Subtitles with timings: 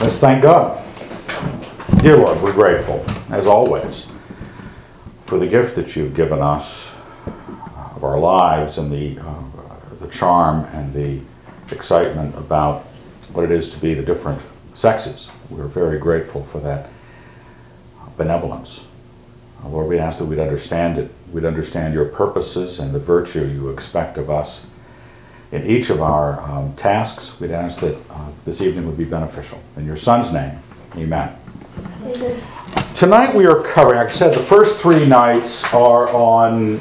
[0.00, 0.82] Let's thank God.
[1.98, 4.06] Dear Lord, we're grateful, as always,
[5.26, 6.88] for the gift that you've given us
[7.94, 9.42] of our lives and the, uh,
[10.00, 11.20] the charm and the
[11.70, 12.86] excitement about
[13.34, 14.40] what it is to be the different
[14.72, 15.28] sexes.
[15.50, 16.88] We're very grateful for that
[18.16, 18.80] benevolence.
[19.62, 23.44] Uh, Lord, we ask that we'd understand it, we'd understand your purposes and the virtue
[23.44, 24.64] you expect of us
[25.52, 27.38] in each of our um, tasks.
[27.40, 29.60] We'd ask that uh, this evening would be beneficial.
[29.76, 30.58] In your Son's name,
[30.96, 31.36] amen.
[32.94, 36.80] Tonight we are covering, like I said, the first three nights are on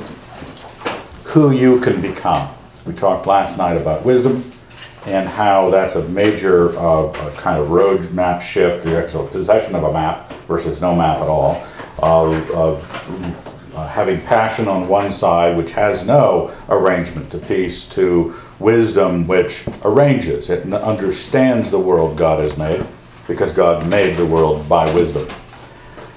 [1.24, 2.50] who you can become.
[2.86, 4.52] We talked last night about wisdom
[5.06, 9.76] and how that's a major uh, a kind of road map shift, the actual possession
[9.76, 11.64] of a map versus no map at all,
[12.00, 18.36] of, of uh, having passion on one side, which has no arrangement to peace, to
[18.60, 20.50] wisdom, which arranges.
[20.50, 22.86] It understands the world God has made
[23.28, 25.28] because God made the world by wisdom.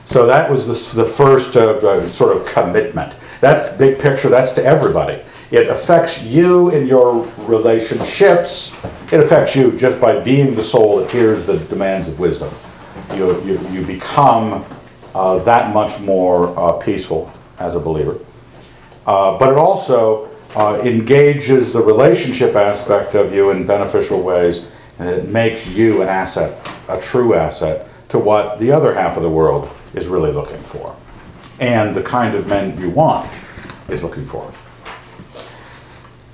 [0.06, 3.14] So that was the, the first uh, uh, sort of commitment.
[3.40, 5.22] That's big picture, that's to everybody.
[5.50, 8.72] It affects you in your relationships.
[9.10, 12.52] It affects you just by being the soul that hears the demands of wisdom.
[13.14, 14.64] You, you, you become
[15.14, 18.18] uh, that much more uh, peaceful as a believer.
[19.06, 24.66] Uh, but it also uh, engages the relationship aspect of you in beneficial ways,
[24.98, 29.22] and it makes you an asset, a true asset, to what the other half of
[29.22, 30.94] the world is really looking for,
[31.60, 33.28] and the kind of men you want
[33.88, 34.52] is looking for.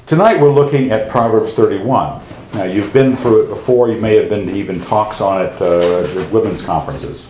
[0.07, 2.23] Tonight we're looking at Proverbs 31.
[2.55, 3.91] Now you've been through it before.
[3.91, 7.29] You may have been to even talks on it uh, at women's conferences.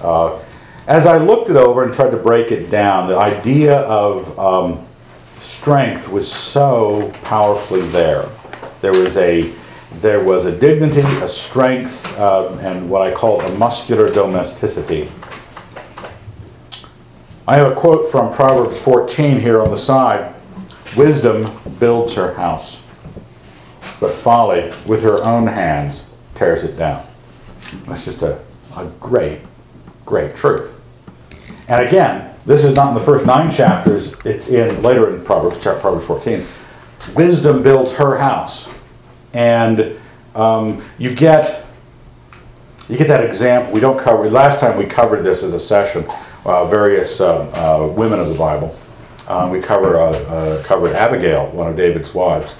[0.00, 0.40] Uh,
[0.88, 4.85] as I looked it over and tried to break it down, the idea of um,
[5.46, 8.28] strength was so powerfully there.
[8.80, 9.52] There was a
[10.00, 15.10] there was a dignity, a strength, uh, and what I call a muscular domesticity.
[17.48, 20.34] I have a quote from Proverbs 14 here on the side.
[20.96, 21.48] Wisdom
[21.78, 22.82] builds her house,
[24.00, 27.06] but folly with her own hands tears it down.
[27.86, 28.40] That's just a,
[28.76, 29.40] a great,
[30.04, 30.78] great truth.
[31.68, 35.56] And again, this is not in the first nine chapters, it's in later in Proverbs,
[35.60, 36.46] chapter Proverbs 14.
[37.14, 38.68] Wisdom builds her house.
[39.32, 39.98] And
[40.34, 41.66] um, you get
[42.88, 43.72] you get that example.
[43.72, 44.30] We don't cover.
[44.30, 46.06] Last time we covered this as a session,
[46.44, 48.78] uh, various uh, uh, women of the Bible.
[49.26, 52.54] Um, we cover uh, uh, covered Abigail, one of David's wives,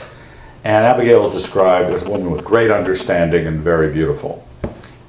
[0.65, 4.47] and Abigail is described as a woman with great understanding and very beautiful.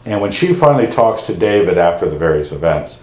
[0.06, 3.02] And when she finally talks to David after the various events,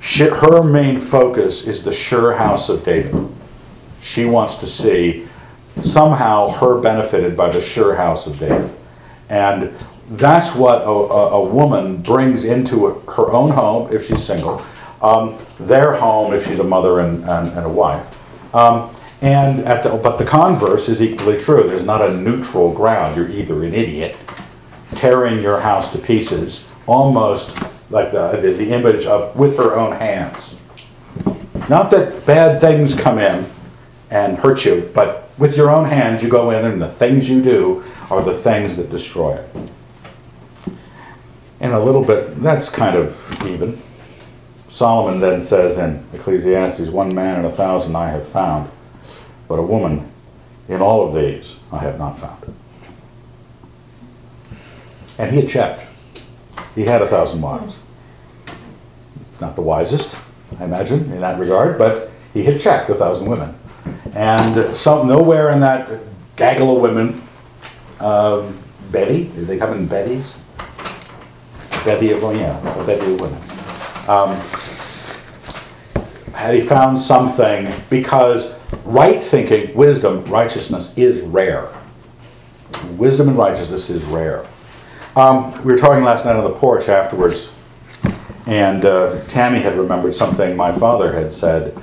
[0.00, 3.28] she, her main focus is the sure house of David.
[4.00, 5.26] She wants to see
[5.82, 8.70] somehow her benefited by the sure house of David.
[9.28, 9.74] And
[10.10, 14.62] that's what a, a, a woman brings into her own home if she's single,
[15.02, 18.06] um, their home if she's a mother and, and, and a wife.
[18.54, 21.64] Um, and at the, but the converse is equally true.
[21.68, 23.16] There's not a neutral ground.
[23.16, 24.14] You're either an idiot,
[24.94, 27.56] tearing your house to pieces, almost
[27.90, 30.60] like the, the, the image of with her own hands.
[31.68, 33.50] Not that bad things come in
[34.10, 37.42] and hurt you, but with your own hands you go in and the things you
[37.42, 39.48] do are the things that destroy it.
[41.60, 43.80] And a little bit, that's kind of even.
[44.68, 48.70] Solomon then says in Ecclesiastes, one man in a thousand I have found,
[49.48, 50.10] but a woman
[50.68, 52.54] in all of these I have not found.
[55.18, 55.85] And he had checked.
[56.76, 57.74] He had a thousand wives.
[59.40, 60.16] Not the wisest,
[60.60, 63.58] I imagine, in that regard, but he had checked a thousand women.
[64.14, 65.90] And some nowhere in that
[66.36, 67.22] gaggle of women,
[67.98, 68.58] um,
[68.92, 70.36] Betty, did they come in Betty's?
[71.84, 73.42] Bevy of, oh yeah, bevy of women.
[74.06, 74.36] Um,
[76.32, 78.52] had he found something because
[78.84, 81.68] right thinking, wisdom, righteousness is rare.
[82.92, 84.46] Wisdom and righteousness is rare.
[85.16, 87.48] Um, we were talking last night on the porch afterwards,
[88.44, 91.74] and uh, Tammy had remembered something my father had said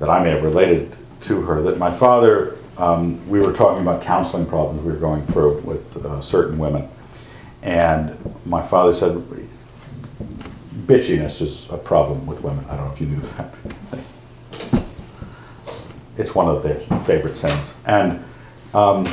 [0.00, 1.62] that I may have related to her.
[1.62, 6.04] That my father, um, we were talking about counseling problems we were going through with
[6.04, 6.88] uh, certain women,
[7.62, 9.22] and my father said,
[10.86, 12.64] bitchiness is a problem with women.
[12.68, 14.84] I don't know if you knew that.
[16.18, 17.74] It's one of their favorite sins.
[17.86, 18.24] And
[18.74, 19.08] um,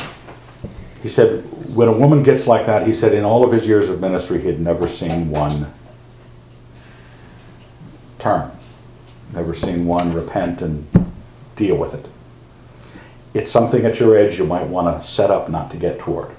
[1.02, 1.44] he said,
[1.76, 4.42] when a woman gets like that, he said, in all of his years of ministry,
[4.42, 5.72] he had never seen one
[8.20, 8.52] turn,
[9.34, 10.88] never seen one repent and
[11.56, 12.06] deal with it.
[13.34, 16.32] It's something at your age you might want to set up not to get toward.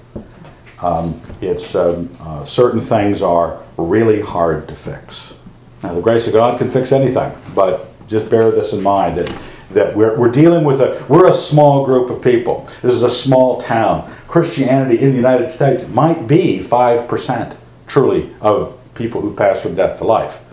[0.81, 5.33] Um, it's um, uh, certain things are really hard to fix.
[5.83, 9.33] Now, the grace of God can fix anything, but just bear this in mind that
[9.71, 12.67] that we're, we're dealing with a we're a small group of people.
[12.81, 14.11] This is a small town.
[14.27, 17.55] Christianity in the United States might be five percent
[17.87, 20.43] truly of people who pass from death to life.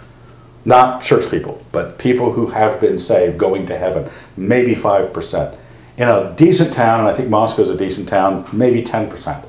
[0.65, 4.11] Not church people, but people who have been saved going to heaven.
[4.37, 5.59] Maybe five percent.
[5.97, 9.45] In a decent town, and I think Moscow is a decent town, maybe ten percent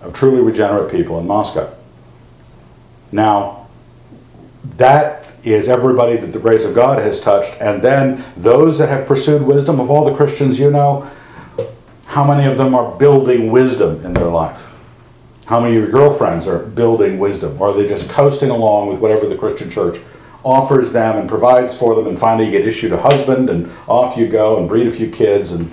[0.00, 1.72] of truly regenerate people in Moscow.
[3.12, 3.68] Now,
[4.76, 9.06] that is everybody that the grace of God has touched, and then those that have
[9.06, 11.08] pursued wisdom, of all the Christians you know,
[12.06, 14.66] how many of them are building wisdom in their life?
[15.46, 17.60] How many of your girlfriends are building wisdom?
[17.60, 20.00] Or are they just coasting along with whatever the Christian church
[20.44, 24.16] offers them and provides for them, and finally you get issued a husband, and off
[24.16, 25.70] you go and breed a few kids and,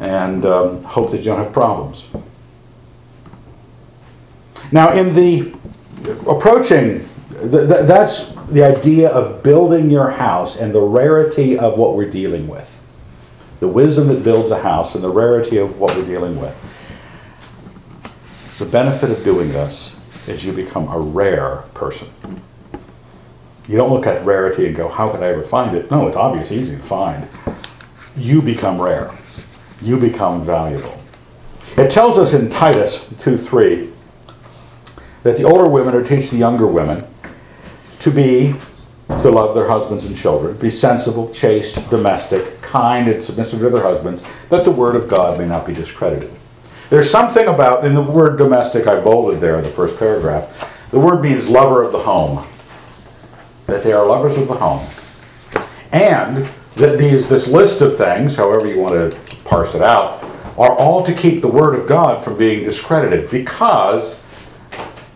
[0.00, 2.04] and um, hope that you don't have problems?
[4.72, 5.54] Now, in the
[6.28, 11.96] approaching, th- th- that's the idea of building your house and the rarity of what
[11.96, 12.80] we're dealing with.
[13.60, 16.54] The wisdom that builds a house and the rarity of what we're dealing with.
[18.58, 19.96] The benefit of doing this
[20.26, 22.08] is you become a rare person.
[23.68, 25.90] You don't look at rarity and go, How can I ever find it?
[25.90, 27.28] No, it's obvious, easy to find.
[28.16, 29.10] You become rare,
[29.82, 30.96] you become valuable.
[31.76, 33.90] It tells us in Titus 2 3
[35.24, 37.06] that the older women are to teach the younger women
[38.06, 38.54] to be,
[39.08, 43.82] to love their husbands and children, be sensible, chaste, domestic, kind, and submissive to their
[43.82, 46.32] husbands, that the word of God may not be discredited.
[46.88, 51.00] There's something about, in the word domestic, I bolded there in the first paragraph, the
[51.00, 52.46] word means lover of the home.
[53.66, 54.86] That they are lovers of the home.
[55.90, 60.22] And that these, this list of things, however you want to parse it out,
[60.56, 64.22] are all to keep the Word of God from being discredited because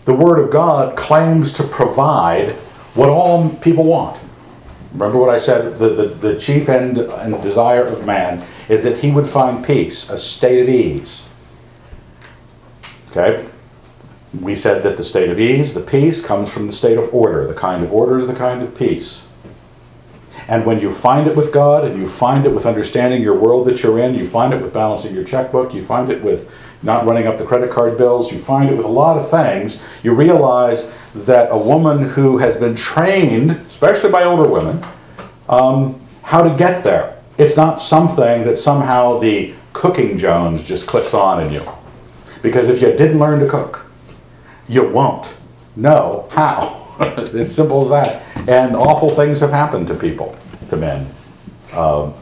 [0.07, 2.57] the Word of God claims to provide
[2.95, 4.21] what all people want.
[4.93, 5.79] Remember what I said?
[5.79, 10.11] The, the, the chief end and desire of man is that he would find peace,
[10.11, 11.23] a state of ease.
[13.11, 13.49] Okay?
[14.41, 17.47] We said that the state of ease, the peace, comes from the state of order.
[17.47, 19.23] The kind of order is the kind of peace.
[20.49, 23.67] And when you find it with God and you find it with understanding your world
[23.69, 26.51] that you're in, you find it with balancing your checkbook, you find it with
[26.83, 29.81] not running up the credit card bills, you find it with a lot of things,
[30.03, 34.85] you realize that a woman who has been trained, especially by older women,
[35.49, 37.17] um, how to get there.
[37.39, 41.67] It's not something that somehow the cooking Jones just clicks on in you.
[42.43, 43.87] Because if you didn't learn to cook,
[44.69, 45.33] you won't
[45.77, 46.95] know how.
[47.01, 48.49] it's simple as that.
[48.49, 50.37] And awful things have happened to people,
[50.69, 51.13] to men.
[51.73, 52.15] Um,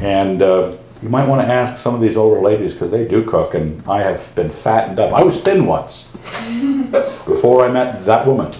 [0.00, 3.24] and uh, you might want to ask some of these older ladies because they do
[3.24, 5.12] cook, and I have been fattened up.
[5.12, 6.06] I was thin once
[6.90, 8.52] before I met that woman.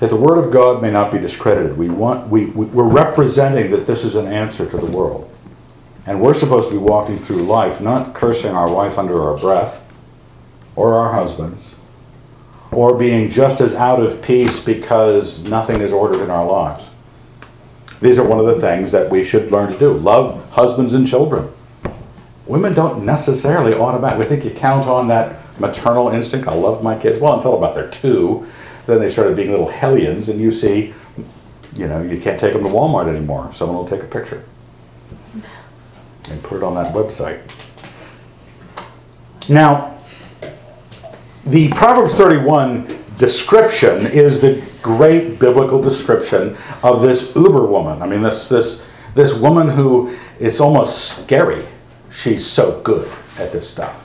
[0.00, 1.76] That the Word of God may not be discredited.
[1.76, 5.30] We want, we, we, we're representing that this is an answer to the world.
[6.06, 9.84] And we're supposed to be walking through life not cursing our wife under our breath
[10.76, 11.74] or our husbands
[12.70, 16.84] or being just as out of peace because nothing is ordered in our lives.
[18.00, 19.92] These are one of the things that we should learn to do.
[19.92, 21.52] Love husbands and children.
[22.48, 26.48] Women don't necessarily automatically, we think you count on that maternal instinct.
[26.48, 27.20] I love my kids.
[27.20, 28.46] Well, until about they're two,
[28.86, 30.94] then they started being little hellions, and you see,
[31.74, 33.52] you know, you can't take them to Walmart anymore.
[33.52, 34.44] Someone will take a picture
[36.24, 37.40] and put it on that website.
[39.48, 39.98] Now,
[41.44, 42.86] the Proverbs 31
[43.18, 48.02] description is the great biblical description of this uber woman.
[48.02, 51.66] I mean, this this this woman who is almost scary.
[52.18, 53.08] She's so good
[53.38, 54.04] at this stuff,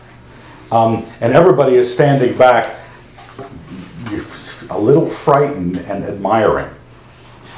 [0.71, 2.75] um, and everybody is standing back,
[4.69, 6.69] a little frightened and admiring.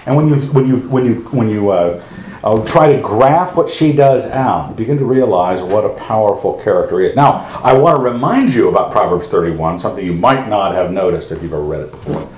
[0.06, 2.02] And when you when you when you when you uh,
[2.42, 6.62] uh, try to graph what she does out, you begin to realize what a powerful
[6.64, 7.16] character is.
[7.16, 11.32] Now, I want to remind you about Proverbs 31, something you might not have noticed
[11.32, 12.30] if you've ever read it before.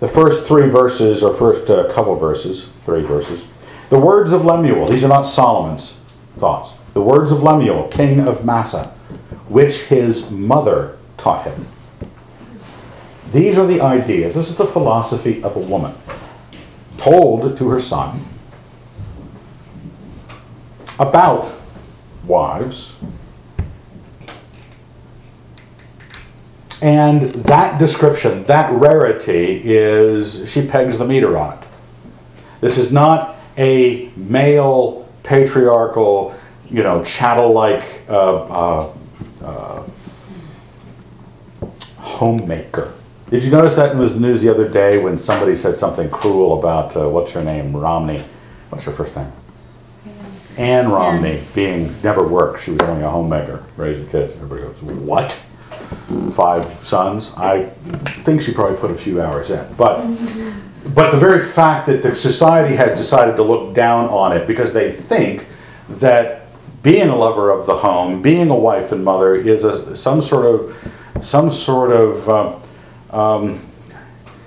[0.00, 3.44] The first three verses, or first uh, couple verses, three verses,
[3.90, 5.94] the words of Lemuel, these are not Solomon's
[6.36, 6.72] thoughts.
[6.98, 8.86] The words of Lemuel, king of Massa,
[9.46, 11.68] which his mother taught him.
[13.32, 14.34] These are the ideas.
[14.34, 15.94] This is the philosophy of a woman
[16.96, 18.24] told to her son
[20.98, 21.54] about
[22.24, 22.96] wives.
[26.82, 31.64] And that description, that rarity, is she pegs the meter on it.
[32.60, 36.34] This is not a male, patriarchal,
[36.70, 38.92] you know, chattel-like uh, uh,
[39.42, 39.82] uh,
[41.96, 42.92] homemaker.
[43.30, 46.58] Did you notice that in the news the other day when somebody said something cruel
[46.58, 48.24] about, uh, what's her name, Romney?
[48.70, 49.32] What's her first name?
[50.56, 54.34] Ann Romney being, never worked, she was only a homemaker, raised the kids.
[54.34, 55.36] Everybody goes, what?
[56.34, 57.32] Five sons?
[57.36, 57.66] I
[58.24, 59.74] think she probably put a few hours in.
[59.74, 60.04] But,
[60.94, 64.72] but the very fact that the society has decided to look down on it because
[64.72, 65.46] they think
[65.88, 66.37] that
[66.88, 70.46] being a lover of the home, being a wife and mother is a, some sort
[70.46, 70.74] of,
[71.22, 72.62] some sort of, um,
[73.10, 73.66] um,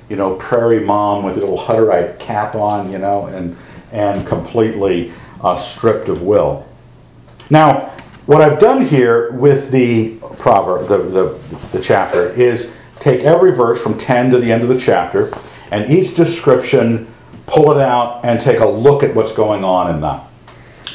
[0.10, 3.56] you know, prairie mom with a little Hutterite cap on, you know, and,
[3.92, 6.68] and completely uh, stripped of will.
[7.52, 7.96] Now,
[8.26, 13.80] what I've done here with the proverb, the, the, the chapter, is take every verse
[13.80, 15.32] from 10 to the end of the chapter,
[15.70, 17.08] and each description,
[17.46, 20.31] pull it out and take a look at what's going on in that.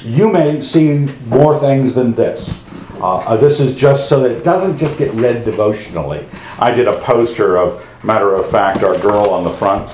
[0.06, 2.62] You may see more things than this.
[3.00, 6.25] Uh, uh, this is just so that it doesn't just get read devotionally.
[6.60, 9.90] I did a poster of, matter of fact, our girl on the front,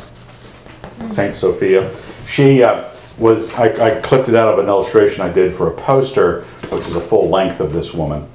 [1.13, 1.97] Saint Sophia.
[2.27, 5.75] She uh, was, I, I clipped it out of an illustration I did for a
[5.75, 8.29] poster, which is a full length of this woman.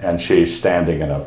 [0.00, 1.26] And she's standing in a,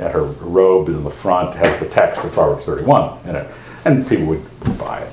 [0.00, 3.54] at her robe in the front, has the text of Proverbs 31 in it.
[3.84, 5.12] And people would buy it.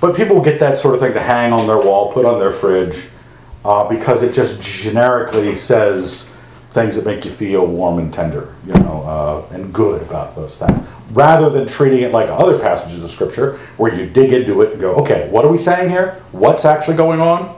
[0.00, 2.52] But people get that sort of thing to hang on their wall, put on their
[2.52, 3.06] fridge,
[3.64, 6.26] uh, because it just generically says
[6.70, 10.56] things that make you feel warm and tender, you know, uh, and good about those
[10.56, 10.86] things.
[11.10, 14.80] Rather than treating it like other passages of Scripture where you dig into it and
[14.80, 16.22] go, okay, what are we saying here?
[16.30, 17.56] What's actually going on?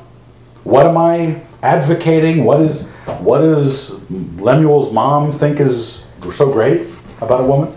[0.64, 2.44] What am I advocating?
[2.44, 2.88] What is
[3.20, 6.02] what does Lemuel's mom think is
[6.34, 6.88] so great
[7.20, 7.76] about a woman?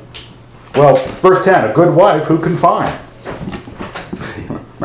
[0.75, 2.97] Well, verse 10, a good wife who can find.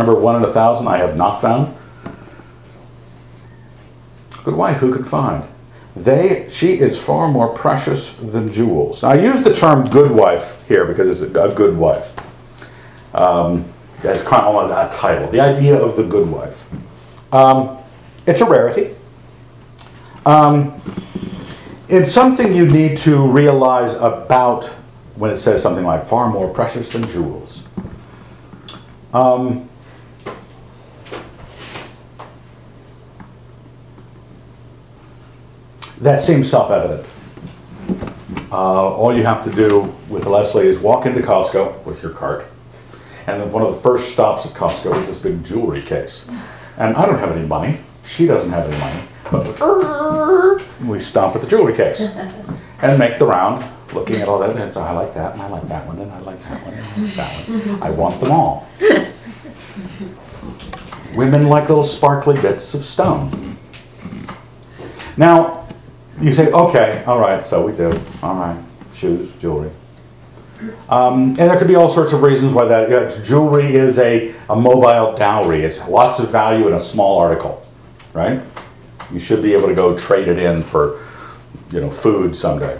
[0.01, 1.77] Remember one in a thousand I have not found?
[4.45, 5.45] Good wife who can find.
[5.95, 9.03] They, she is far more precious than jewels.
[9.03, 12.15] Now, I use the term good wife here because it's a, good wife.
[13.15, 15.29] Um, kind of a title.
[15.31, 16.59] The idea of the good wife.
[17.31, 17.77] Um,
[18.27, 18.97] it's a rarity.
[20.25, 20.81] Um,
[21.89, 24.65] it's something you need to realize about
[25.17, 27.65] when it says something like far more precious than jewels.
[29.13, 29.70] Um,
[36.01, 37.07] that seems self-evident.
[38.53, 42.47] Uh, all you have to do with Leslie is walk into Costco with your cart,
[43.27, 46.25] and then one of the first stops at Costco is this big jewelry case.
[46.77, 47.81] And I don't have any money.
[48.07, 49.03] She doesn't have any money.
[49.31, 52.01] But we stop at the jewelry case
[52.83, 54.57] and make the round, looking at all that.
[54.57, 56.85] And I like that, and I like that one, and I like that one, and
[56.85, 57.83] I like that one.
[57.83, 58.67] I want them all.
[61.15, 63.57] Women like little sparkly bits of stone.
[65.17, 65.69] Now,
[66.21, 67.99] you say, okay, all right, so we do.
[68.23, 68.63] All right,
[68.95, 69.71] shoes, jewelry.
[70.89, 74.57] Um, and there could be all sorts of reasons why that jewelry is a, a
[74.57, 75.65] mobile dowry.
[75.65, 77.67] It's lots of value in a small article,
[78.13, 78.43] right?
[79.11, 81.07] You should be able to go trade it in for,
[81.73, 82.79] you know, food someday.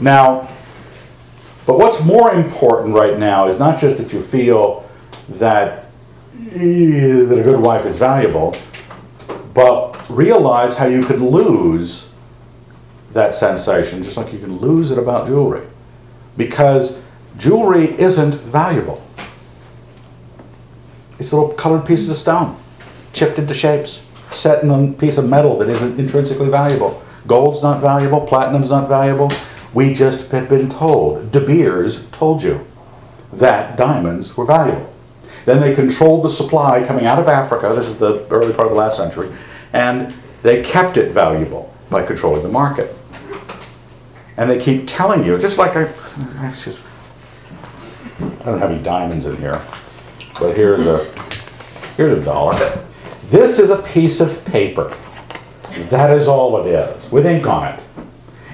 [0.00, 0.48] Now,
[1.66, 4.88] but what's more important right now is not just that you feel
[5.28, 5.86] that,
[6.52, 8.56] eh, that a good wife is valuable,
[9.52, 12.08] but realize how you can lose
[13.12, 15.66] that sensation, just like you can lose it about jewelry.
[16.36, 16.96] Because
[17.36, 19.02] jewelry isn't valuable.
[21.18, 22.56] It's little colored pieces of stone,
[23.12, 24.02] chipped into shapes,
[24.32, 27.02] set in a piece of metal that isn't intrinsically valuable.
[27.26, 29.30] Gold's not valuable, platinum's not valuable.
[29.74, 32.66] We just have been told, De Beers told you,
[33.32, 34.92] that diamonds were valuable.
[35.44, 38.72] Then they controlled the supply coming out of Africa, this is the early part of
[38.72, 39.30] the last century,
[39.72, 42.94] and they kept it valuable by controlling the market.
[44.36, 45.82] And they keep telling you, just like I,
[46.38, 46.78] I just-
[48.20, 49.60] I don't have any diamonds in here,
[50.38, 51.04] but here's a,
[51.96, 52.82] here's a dollar.
[53.30, 54.94] This is a piece of paper.
[55.90, 57.80] That is all it is, with ink on it.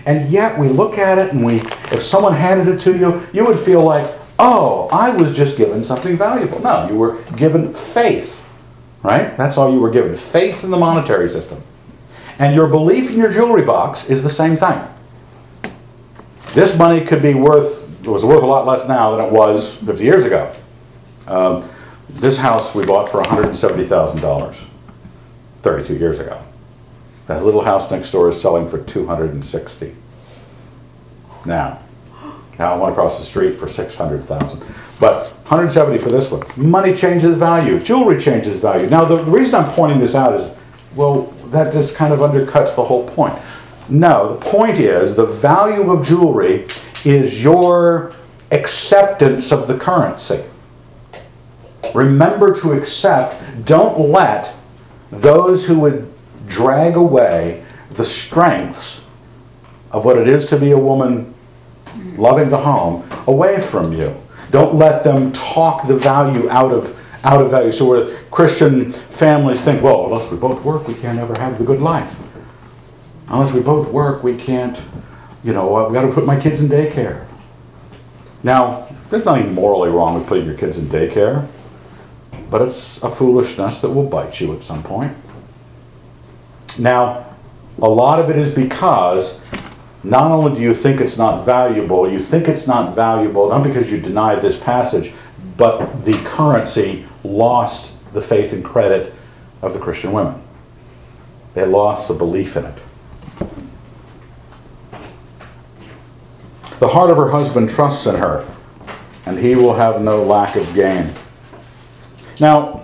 [0.04, 1.56] And yet we look at it and we,
[1.90, 5.82] if someone handed it to you, you would feel like, oh, I was just given
[5.82, 6.60] something valuable.
[6.60, 8.35] No, you were given faith,
[9.06, 9.36] right?
[9.36, 11.62] That's all you were given faith in the monetary system.
[12.38, 14.82] And your belief in your jewelry box is the same thing.
[16.52, 19.74] This money could be worth, it was worth a lot less now than it was
[19.76, 20.52] 50 years ago.
[21.26, 21.68] Um,
[22.08, 24.56] this house we bought for $170,000
[25.62, 26.42] 32 years ago.
[27.26, 29.96] That little house next door is selling for 260
[31.44, 31.80] now.
[32.58, 34.62] Now one across the street for 600,000.
[34.98, 36.42] But 170 for this one.
[36.56, 37.78] Money changes value.
[37.78, 38.88] Jewelry changes value.
[38.88, 40.50] Now, the reason I'm pointing this out is,
[40.94, 43.38] well, that just kind of undercuts the whole point.
[43.88, 46.66] No, the point is the value of jewelry
[47.04, 48.12] is your
[48.50, 50.44] acceptance of the currency.
[51.94, 54.54] Remember to accept, don't let
[55.12, 56.12] those who would
[56.48, 59.02] drag away the strengths
[59.92, 61.32] of what it is to be a woman
[62.16, 64.20] loving the home away from you.
[64.50, 67.72] Don't let them talk the value out of out of value.
[67.72, 71.64] So where Christian families think, well, unless we both work, we can't ever have the
[71.64, 72.16] good life.
[73.28, 74.80] Unless we both work, we can't,
[75.42, 77.26] you know, I've got to put my kids in daycare.
[78.44, 81.48] Now, there's nothing morally wrong with putting your kids in daycare,
[82.48, 85.16] but it's a foolishness that will bite you at some point.
[86.78, 87.34] Now,
[87.82, 89.40] a lot of it is because
[90.06, 93.90] not only do you think it's not valuable, you think it's not valuable not because
[93.90, 95.12] you deny this passage,
[95.56, 99.12] but the currency lost the faith and credit
[99.62, 100.40] of the Christian women.
[101.54, 102.78] They lost the belief in it.
[106.78, 108.46] The heart of her husband trusts in her,
[109.24, 111.14] and he will have no lack of gain.
[112.38, 112.82] Now,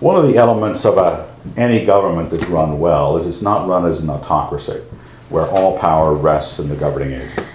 [0.00, 3.84] one of the elements of a, any government that's run well is it's not run
[3.84, 4.80] as an autocracy,
[5.32, 7.46] where all power rests in the governing agent.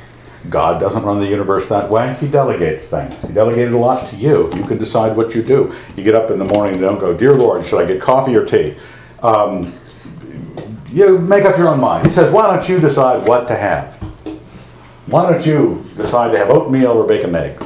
[0.49, 2.15] God doesn't run the universe that way.
[2.19, 3.13] He delegates things.
[3.21, 4.49] He delegated a lot to you.
[4.55, 5.75] You can decide what you do.
[5.95, 8.35] You get up in the morning and don't go, Dear Lord, should I get coffee
[8.35, 8.75] or tea?
[9.21, 9.73] Um,
[10.89, 12.07] you make up your own mind.
[12.07, 13.93] He says, Why don't you decide what to have?
[15.07, 17.65] Why don't you decide to have oatmeal or bacon eggs?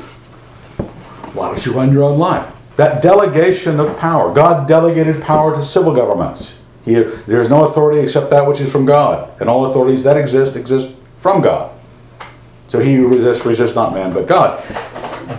[1.34, 2.54] Why don't you run your own life?
[2.76, 4.34] That delegation of power.
[4.34, 6.56] God delegated power to civil governments.
[6.86, 10.18] He, there is no authority except that which is from God, and all authorities that
[10.18, 11.72] exist exist from God.
[12.70, 14.64] So he who resists, resists not man but God.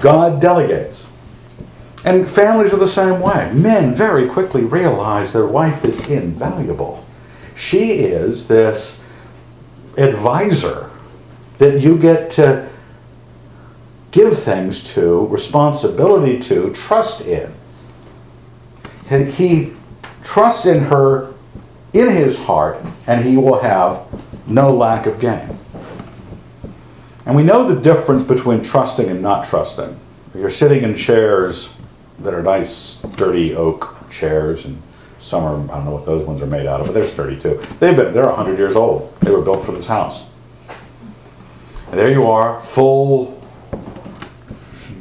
[0.01, 1.05] God delegates.
[2.05, 3.51] And families are the same way.
[3.53, 7.05] Men very quickly realize their wife is invaluable.
[7.55, 9.01] She is this
[9.97, 10.91] advisor
[11.59, 12.69] that you get to
[14.11, 17.55] give things to, responsibility to, trust in.
[19.09, 19.73] And he
[20.23, 21.32] trusts in her
[21.93, 24.07] in his heart, and he will have
[24.47, 25.59] no lack of gain.
[27.25, 29.99] And we know the difference between trusting and not trusting.
[30.35, 31.73] You're sitting in chairs
[32.21, 34.81] that are nice, sturdy oak chairs, and
[35.21, 37.39] some are, I don't know what those ones are made out of, but they're sturdy
[37.39, 37.63] too.
[37.79, 39.15] They've been, they're 100 years old.
[39.21, 40.25] They were built for this house.
[41.91, 43.43] And there you are, full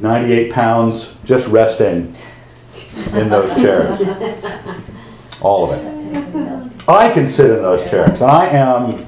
[0.01, 2.15] 98 pounds, just resting
[3.13, 4.01] in those chairs.
[5.41, 6.70] All of it.
[6.91, 9.07] I can sit in those chairs, and I am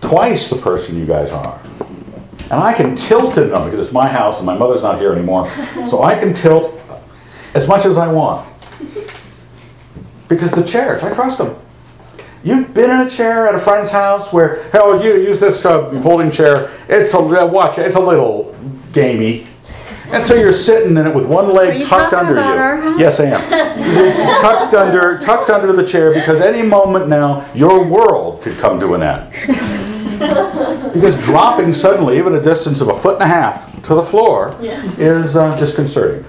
[0.00, 1.60] twice the person you guys are.
[2.42, 5.12] And I can tilt in them because it's my house and my mother's not here
[5.12, 5.50] anymore.
[5.86, 6.78] So I can tilt
[7.54, 8.46] as much as I want.
[10.28, 11.56] Because the chairs, I trust them.
[12.44, 15.90] You've been in a chair at a friend's house where, hell, you use this uh,
[16.02, 16.70] folding chair.
[16.88, 17.78] It's a uh, watch.
[17.78, 18.54] It's a little
[18.92, 19.46] gamey,
[20.12, 22.98] and so you're sitting in it with one leg tucked under you.
[22.98, 23.40] Yes, I am.
[24.42, 28.94] tucked under, tucked under the chair because any moment now your world could come to
[28.94, 29.32] an end.
[30.92, 34.56] because dropping suddenly, even a distance of a foot and a half to the floor,
[34.98, 36.24] is uh, disconcerting.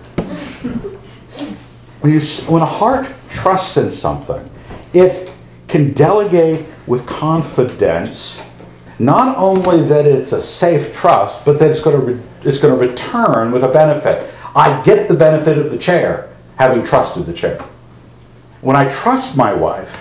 [2.02, 4.50] When, you, when a heart trusts in something,
[4.93, 5.36] it
[5.67, 8.41] can delegate with confidence
[9.06, 12.78] not only that it's a safe trust, but that it's going to re- it's going
[12.78, 14.34] to return with a benefit.
[14.56, 17.62] I get the benefit of the chair having trusted the chair.
[18.62, 19.94] When I trust my wife,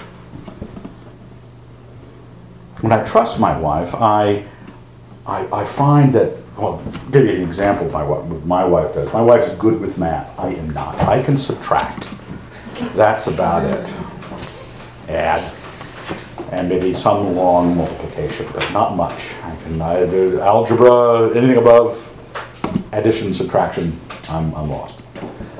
[2.80, 4.44] when I trust my wife, I
[5.26, 8.94] I, I find that, well, I'll give you an example of my, what my wife
[8.94, 9.12] does.
[9.12, 10.36] My wife's good with math.
[10.38, 10.98] I am not.
[11.00, 12.06] I can subtract.
[12.94, 13.92] That's about it.
[15.08, 15.52] Add.
[16.52, 19.20] And maybe some long multiplication, but not much.
[19.42, 22.10] I can, there's algebra, anything above
[22.92, 25.00] addition, subtraction, I'm, I'm lost.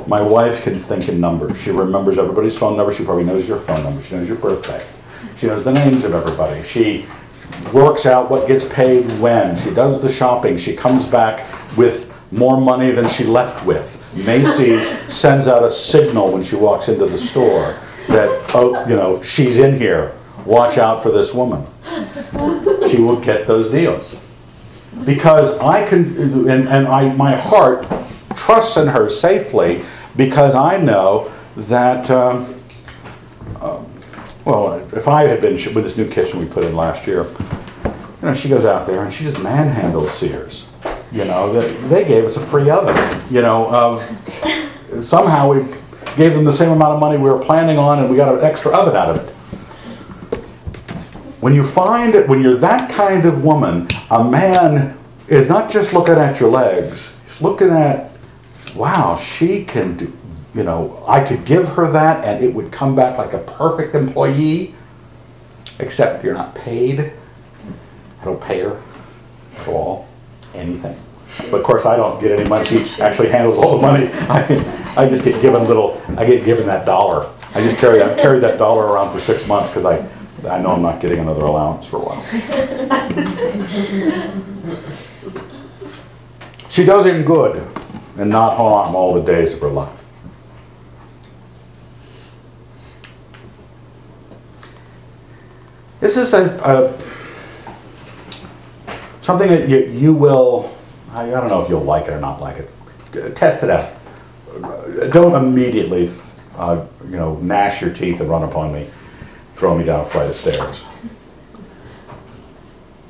[0.07, 1.59] My wife can think in numbers.
[1.59, 2.93] She remembers everybody's phone number.
[2.93, 4.03] She probably knows your phone number.
[4.03, 4.85] She knows your birthday.
[5.39, 6.63] She knows the names of everybody.
[6.63, 7.07] She
[7.73, 9.57] works out what gets paid when.
[9.57, 10.59] She does the shopping.
[10.59, 13.99] She comes back with more money than she left with.
[14.15, 17.79] Macy's sends out a signal when she walks into the store
[18.09, 20.15] that, oh, you know, she's in here.
[20.45, 21.67] Watch out for this woman.
[22.91, 24.17] She will get those deals.
[25.05, 27.87] Because I can, and, and I, my heart
[28.37, 29.85] trusts in her safely
[30.17, 32.55] because I know that, um,
[33.57, 33.83] uh,
[34.45, 38.29] well, if I had been, with this new kitchen we put in last year, you
[38.29, 40.65] know, she goes out there and she just manhandles Sears.
[41.11, 42.97] You know, that they gave us a free oven.
[43.31, 45.63] You know, um, somehow we
[46.17, 48.43] gave them the same amount of money we were planning on, and we got an
[48.43, 49.32] extra oven out of it.
[51.43, 55.93] When you find it, when you're that kind of woman, a man is not just
[55.93, 58.13] looking at your legs, he's looking at,
[58.77, 60.13] wow, she can do,
[60.55, 63.97] you know, I could give her that and it would come back like a perfect
[63.97, 64.77] employee,
[65.81, 67.13] except you're not paid.
[68.21, 68.81] I don't pay her
[69.57, 70.07] at all,
[70.55, 70.97] anything.
[71.51, 72.67] But of course, I don't get any money.
[72.67, 74.07] She actually handles all the money.
[74.13, 77.29] I, I just get given little, I get given that dollar.
[77.53, 80.73] I just carry, I carried that dollar around for six months because I, I know
[80.73, 82.23] I'm not getting another allowance for a while.
[86.73, 87.69] She does him good
[88.17, 90.03] and not harm all the days of her life.
[96.01, 96.99] This is a, a
[99.21, 100.75] something that you, you will,
[101.11, 103.37] I, I don't know if you'll like it or not like it.
[103.37, 103.93] Test it out.
[105.11, 106.11] Don't immediately,
[106.57, 108.89] uh, you know, gnash your teeth and run upon me,
[109.62, 110.83] throw me down a flight of stairs.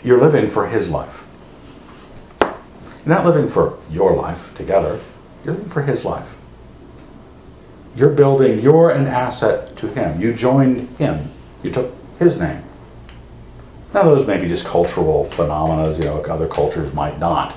[0.05, 1.25] You're living for his life.
[2.43, 2.53] You're
[3.07, 5.01] not living for your life together.
[5.47, 6.29] You're living for his life.
[7.97, 10.21] You're building, you're an asset to him.
[10.21, 11.31] You joined him.
[11.63, 12.63] You took his name.
[13.95, 17.57] Now, those may be just cultural phenomena, you know, other cultures might not.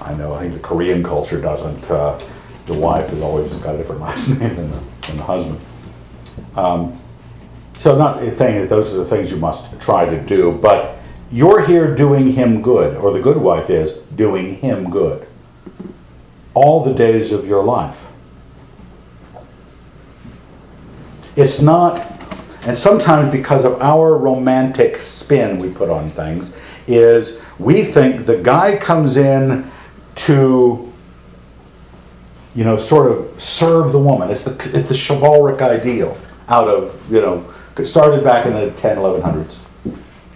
[0.00, 1.88] I know, I think the Korean culture doesn't.
[1.88, 2.20] Uh,
[2.66, 5.60] the wife has always got a different last name than the, than the husband.
[6.56, 6.98] Um,
[7.82, 10.98] so, I'm not saying that those are the things you must try to do, but
[11.32, 15.26] you're here doing him good, or the good wife is doing him good.
[16.54, 18.00] All the days of your life.
[21.34, 22.06] It's not,
[22.62, 26.54] and sometimes because of our romantic spin we put on things,
[26.86, 29.68] is we think the guy comes in
[30.14, 30.92] to,
[32.54, 34.30] you know, sort of serve the woman.
[34.30, 36.16] It's the, it's the chivalric ideal
[36.48, 37.44] out of, you know,
[37.78, 39.56] it started back in the 10, 1100s.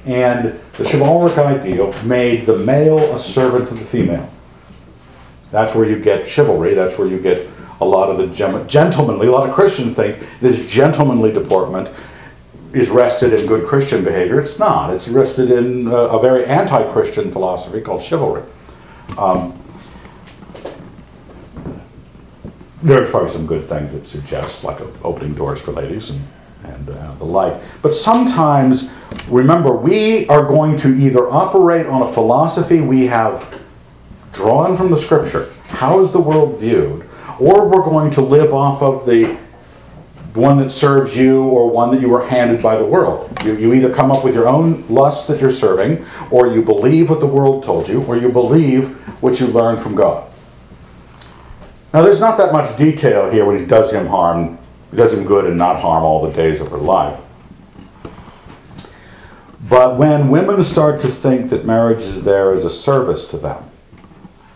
[0.06, 4.32] And the chivalric ideal made the male a servant to the female.
[5.50, 6.74] That's where you get chivalry.
[6.74, 7.48] That's where you get
[7.80, 8.26] a lot of the
[8.66, 9.26] gentlemanly.
[9.26, 11.88] A lot of Christians think this gentlemanly deportment
[12.72, 14.38] is rested in good Christian behavior.
[14.38, 14.92] It's not.
[14.92, 18.42] It's rested in uh, a very anti-Christian philosophy called chivalry.
[19.18, 19.58] Um,
[22.82, 26.20] there's probably some good things it suggests, like opening doors for ladies and,
[26.66, 27.60] and uh, the like.
[27.82, 28.90] But sometimes,
[29.28, 33.62] remember, we are going to either operate on a philosophy we have
[34.32, 35.52] drawn from the scripture.
[35.68, 37.08] How is the world viewed?
[37.38, 39.38] Or we're going to live off of the
[40.34, 43.36] one that serves you or one that you were handed by the world.
[43.44, 47.08] You, you either come up with your own lusts that you're serving, or you believe
[47.08, 48.90] what the world told you, or you believe
[49.22, 50.30] what you learned from God.
[51.94, 54.58] Now, there's not that much detail here when he does him harm,
[54.96, 57.20] does him good and not harm all the days of her life.
[59.68, 63.70] But when women start to think that marriage is there as a service to them,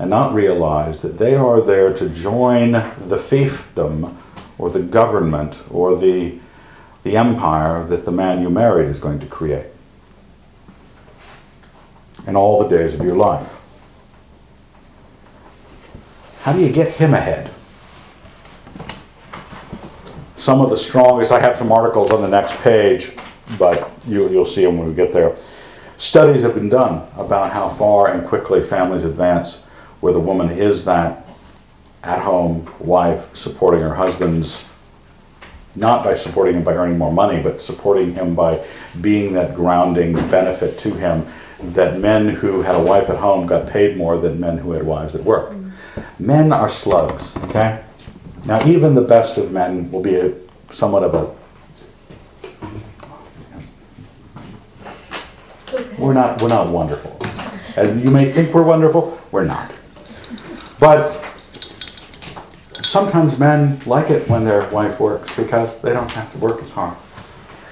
[0.01, 4.17] and not realize that they are there to join the fiefdom
[4.57, 6.39] or the government or the,
[7.03, 9.67] the empire that the man you married is going to create
[12.27, 13.47] in all the days of your life.
[16.43, 17.51] How do you get him ahead?
[20.41, 23.13] Some of the strongest, I have some articles on the next page,
[23.59, 25.37] but you, you'll see them when we get there.
[25.99, 29.57] Studies have been done about how far and quickly families advance
[30.01, 31.27] where the woman is that
[32.03, 34.65] at home wife supporting her husband's
[35.77, 38.67] not by supporting him by earning more money, but supporting him by
[39.03, 41.27] being that grounding benefit to him
[41.61, 44.85] that men who had a wife at home got paid more than men who had
[44.85, 45.51] wives at work.
[45.51, 46.27] Mm-hmm.
[46.27, 47.85] Men are slugs, okay?
[48.45, 50.35] Now, even the best of men will be a,
[50.71, 51.35] somewhat of a.
[55.99, 57.17] We're not, we're not wonderful.
[57.77, 59.71] And you may think we're wonderful, we're not.
[60.79, 61.23] But
[62.83, 66.71] sometimes men like it when their wife works because they don't have to work as
[66.71, 66.97] hard.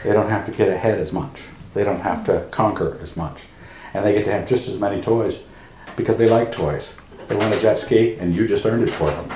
[0.05, 1.41] They don't have to get ahead as much.
[1.75, 3.41] They don't have to conquer as much.
[3.95, 5.43] And they get to have just as many toys
[5.97, 6.95] because they like toys.
[7.27, 9.33] They want a jet ski and you just earned it for them.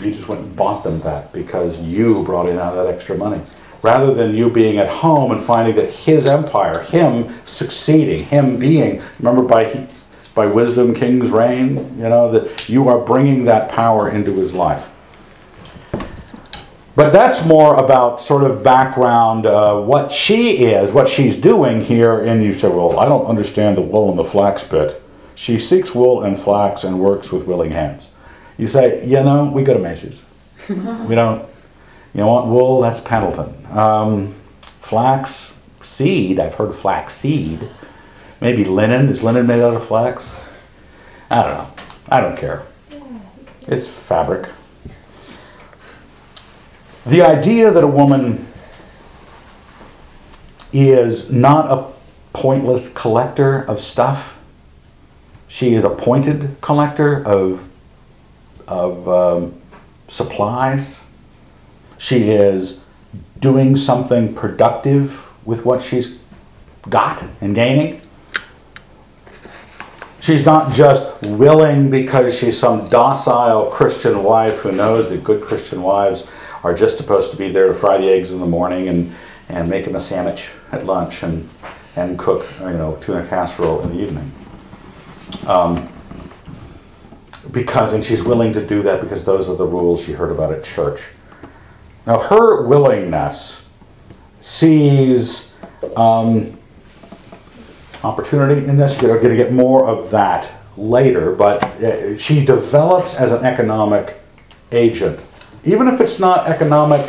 [0.00, 3.42] You just went and bought them that because you brought in all that extra money.
[3.82, 9.02] Rather than you being at home and finding that his empire, him succeeding, him being,
[9.18, 9.86] remember by
[10.34, 14.88] by wisdom kings reign, you know, that you are bringing that power into his life.
[16.94, 22.18] But that's more about sort of background, uh, what she is, what she's doing here.
[22.18, 25.02] And you say, well, I don't understand the wool and the flax bit.
[25.34, 28.08] She seeks wool and flax and works with willing hands.
[28.62, 30.22] You say, you know, we go to Macy's.
[30.68, 31.40] we don't,
[32.14, 32.80] you know, want wool?
[32.80, 33.66] That's Pendleton.
[33.76, 34.34] Um,
[34.78, 37.68] flax seed, I've heard of flax seed.
[38.40, 39.08] Maybe linen.
[39.08, 40.32] Is linen made out of flax?
[41.28, 41.70] I don't know.
[42.08, 42.62] I don't care.
[43.62, 44.48] It's fabric.
[47.04, 48.46] The idea that a woman
[50.72, 51.92] is not a
[52.32, 54.38] pointless collector of stuff,
[55.48, 57.68] she is a pointed collector of,
[58.72, 59.54] of um,
[60.08, 61.04] supplies.
[61.98, 62.80] She is
[63.38, 66.20] doing something productive with what she's
[66.88, 68.00] got and gaining.
[70.20, 75.82] She's not just willing because she's some docile Christian wife who knows that good Christian
[75.82, 76.26] wives
[76.62, 79.12] are just supposed to be there to fry the eggs in the morning and,
[79.48, 81.48] and make them a sandwich at lunch and,
[81.96, 84.32] and cook, you know, tuna casserole in the evening.
[85.46, 85.88] Um,
[87.50, 90.52] because, and she's willing to do that because those are the rules she heard about
[90.52, 91.00] at church.
[92.06, 93.62] Now, her willingness
[94.40, 95.52] sees
[95.96, 96.58] um,
[98.04, 99.00] opportunity in this.
[99.00, 104.20] You're going to get more of that later, but uh, she develops as an economic
[104.72, 105.20] agent.
[105.64, 107.08] Even if it's not economic,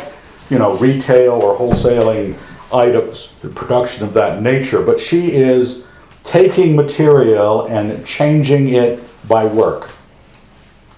[0.50, 2.36] you know, retail or wholesaling
[2.72, 5.84] items, production of that nature, but she is
[6.22, 9.90] taking material and changing it by work.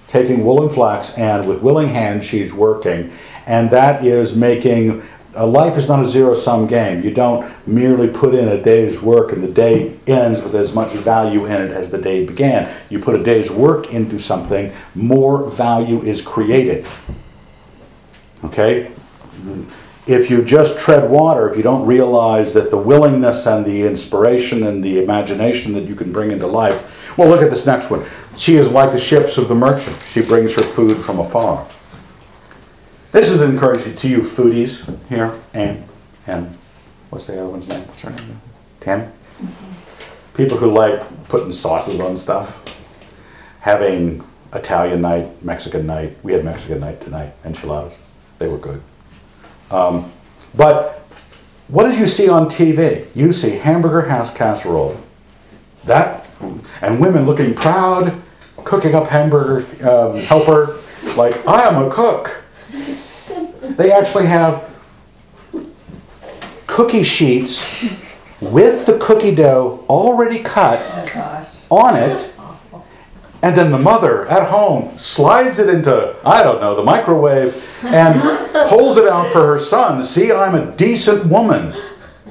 [0.09, 3.13] Taking wool and flax, and with willing hands, she's working,
[3.45, 5.03] and that is making
[5.37, 7.03] uh, life is not a zero sum game.
[7.03, 10.93] You don't merely put in a day's work and the day ends with as much
[10.93, 12.75] value in it as the day began.
[12.89, 16.87] You put a day's work into something, more value is created.
[18.45, 18.91] Okay?
[20.07, 24.67] If you just tread water, if you don't realize that the willingness and the inspiration
[24.67, 28.05] and the imagination that you can bring into life, well, look at this next one.
[28.37, 29.97] She is like the ships of the merchant.
[30.11, 31.67] She brings her food from afar.
[33.13, 35.89] This is encouraging to you foodies here, and
[36.27, 36.57] and
[37.11, 37.87] what's the other one's name?
[37.87, 38.41] What's her name?
[38.81, 39.09] Tammy.
[40.35, 42.63] People who like putting sauces on stuff,
[43.61, 46.17] having Italian night, Mexican night.
[46.23, 47.97] We had Mexican night tonight, enchiladas.
[48.39, 48.83] They were good.
[49.71, 50.13] Um,
[50.55, 51.07] but
[51.69, 53.07] what did you see on TV?
[53.17, 55.01] You see hamburger house casserole.
[55.85, 56.26] That
[56.83, 58.21] and women looking proud,
[58.65, 60.81] cooking up hamburger um, helper,
[61.17, 62.43] like I am a cook.
[63.77, 64.71] They actually have
[66.67, 67.65] cookie sheets
[68.41, 70.83] with the cookie dough already cut
[71.71, 72.33] Oh, on it.
[73.43, 78.21] And then the mother at home slides it into, I don't know, the microwave and
[78.69, 80.05] pulls it out for her son.
[80.05, 81.75] See, I'm a decent woman.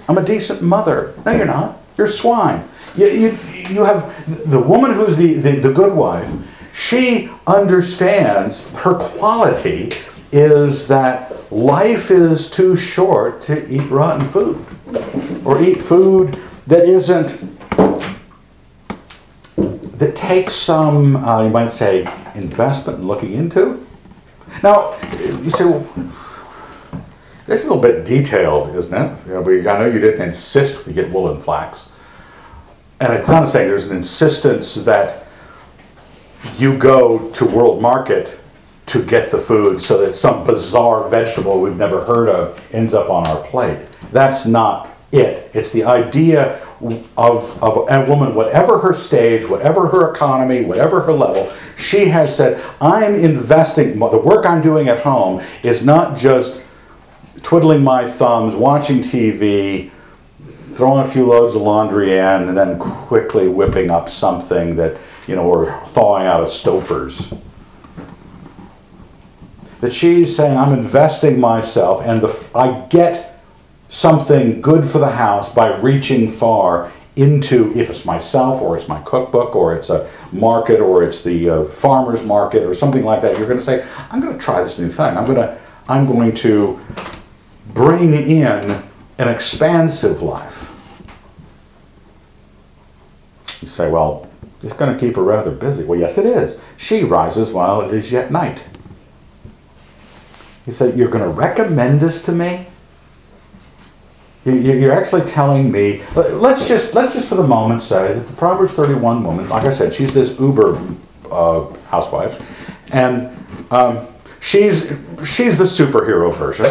[0.09, 1.13] I'm a decent mother.
[1.25, 1.77] No, you're not.
[1.97, 2.67] You're swine.
[2.97, 3.37] You, you,
[3.69, 6.29] you have the woman who's the, the, the good wife,
[6.73, 9.91] she understands her quality
[10.31, 14.65] is that life is too short to eat rotten food
[15.45, 17.39] or eat food that isn't
[19.97, 22.01] that takes some uh, you might say
[22.35, 23.85] investment in looking into.
[24.61, 25.87] Now you say well
[27.47, 29.27] this is a little bit detailed isn't it?
[29.27, 31.89] You know, but i know you didn't insist we get wool and flax
[33.05, 35.27] and it's not saying there's an insistence that
[36.57, 38.39] you go to world market
[38.87, 43.09] to get the food so that some bizarre vegetable we've never heard of ends up
[43.09, 43.79] on our plate.
[44.11, 45.51] That's not it.
[45.53, 46.61] It's the idea
[47.17, 52.35] of, of a woman, whatever her stage, whatever her economy, whatever her level, she has
[52.35, 56.63] said, I'm investing, the work I'm doing at home is not just
[57.43, 59.91] twiddling my thumbs, watching TV,
[60.75, 65.35] throwing a few loads of laundry in, and then quickly whipping up something that, you
[65.35, 67.33] know, or thawing out a Stouffer's
[69.81, 73.41] that she's saying, I'm investing myself and the, I get
[73.89, 79.01] something good for the house by reaching far into, if it's myself or it's my
[79.03, 83.37] cookbook or it's a market or it's the uh, farmer's market or something like that,
[83.37, 85.15] you're going to say, I'm going to try this new thing.
[85.15, 85.57] I'm going to,
[85.87, 86.79] I'm going to
[87.73, 88.83] bring in
[89.17, 90.71] an expansive life.
[93.61, 94.29] You say, well,
[94.61, 95.83] it's going to keep her rather busy.
[95.83, 96.59] Well, yes, it is.
[96.77, 98.61] She rises while it is yet night.
[100.65, 102.67] He said, You're going to recommend this to me?
[104.45, 106.03] You're actually telling me.
[106.15, 109.73] Let's just let's just for the moment say that the Proverbs 31 woman, like I
[109.73, 110.79] said, she's this uber
[111.31, 112.39] uh, housewife,
[112.91, 113.35] and
[113.71, 114.05] um,
[114.41, 114.83] she's
[115.25, 116.67] she's the superhero version.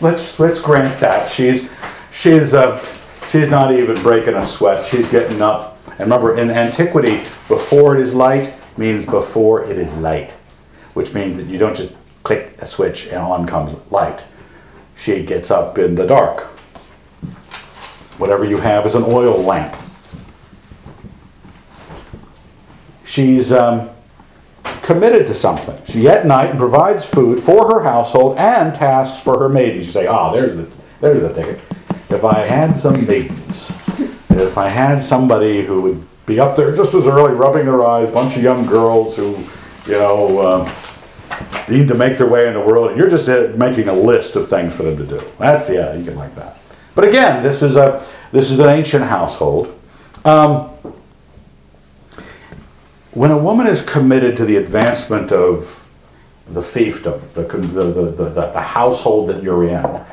[0.00, 1.70] Let's let's grant that she's
[2.12, 2.84] she's uh,
[3.28, 4.84] she's not even breaking a sweat.
[4.86, 9.94] She's getting up And remember, in antiquity, before it is light means before it is
[9.94, 10.32] light,
[10.94, 11.92] which means that you don't just
[12.24, 14.24] click a switch and on comes light.
[14.96, 16.42] She gets up in the dark.
[18.18, 19.76] Whatever you have is an oil lamp.
[23.04, 23.90] She's um,
[24.84, 25.76] committed to something.
[25.88, 29.86] She at night and provides food for her household and tasks for her maidens.
[29.86, 30.68] You say, ah, there's the,
[31.00, 31.60] there's the ticket.
[32.10, 33.72] If I had some maidens,
[34.28, 38.10] if I had somebody who would be up there just as early, rubbing their eyes,
[38.10, 39.38] bunch of young girls who,
[39.86, 40.72] you know, um,
[41.68, 44.36] need to make their way in the world, and you're just uh, making a list
[44.36, 45.20] of things for them to do.
[45.38, 46.58] That's yeah, you can like that.
[46.94, 49.78] But again, this is a this is an ancient household.
[50.24, 50.73] Um,
[53.14, 55.80] when a woman is committed to the advancement of
[56.48, 60.04] the fiefdom, the, the, the, the, household that you're in,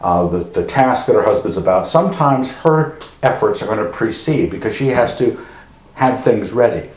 [0.00, 4.50] uh, the, the task that her husband's about, sometimes her efforts are going to precede
[4.50, 5.44] because she has to
[5.94, 6.90] have things ready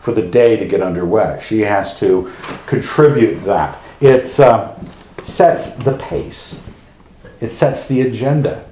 [0.00, 1.40] for the day to get underway.
[1.44, 2.32] She has to
[2.66, 3.78] contribute that.
[4.00, 4.74] It uh,
[5.22, 6.60] sets the pace,
[7.40, 8.64] it sets the agenda.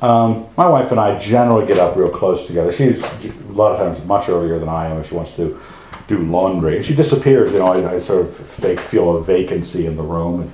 [0.00, 2.72] Um, my wife and I generally get up real close together.
[2.72, 5.60] She's a lot of times much earlier than I am if she wants to
[6.06, 6.76] do laundry.
[6.76, 10.02] And she disappears, you know, I, I sort of fake, feel a vacancy in the
[10.02, 10.42] room.
[10.42, 10.52] And,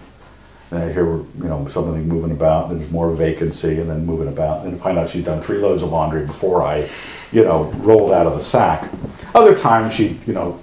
[0.70, 4.28] and I hear, you know, something moving about, and there's more vacancy, and then moving
[4.28, 6.90] about, and find out she's done three loads of laundry before I,
[7.30, 8.90] you know, rolled out of the sack.
[9.34, 10.58] Other times she, you know,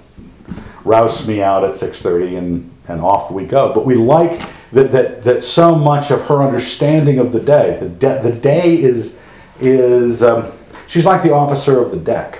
[0.84, 3.72] rousts me out at 6.30 and, and off we go.
[3.72, 4.42] But we like
[4.72, 8.74] that, that, that so much of her understanding of the day, the, de- the day
[8.80, 9.18] is,
[9.60, 10.50] is um,
[10.86, 12.38] she's like the officer of the deck,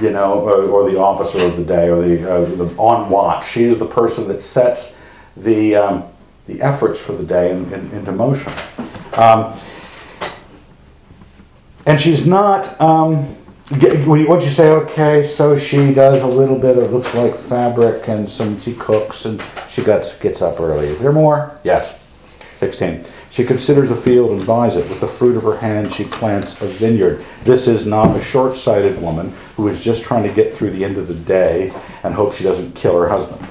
[0.00, 3.48] you know, or, or the officer of the day, or the, uh, the on watch.
[3.48, 4.96] She is the person that sets
[5.36, 6.04] the, um,
[6.46, 8.52] the efforts for the day in, in, into motion.
[9.14, 9.58] Um,
[11.84, 13.34] and she's not, um,
[13.70, 18.28] when you- say, okay, so she does a little bit of, looks like fabric and
[18.28, 20.88] some, she cooks and she gets, gets up early.
[20.88, 21.58] Is there more?
[21.64, 21.94] Yes.
[22.60, 23.04] 16.
[23.30, 24.88] She considers a field and buys it.
[24.88, 27.24] With the fruit of her hand, she plants a vineyard.
[27.44, 30.84] This is not a short sighted woman who is just trying to get through the
[30.84, 33.46] end of the day and hope she doesn't kill her husband.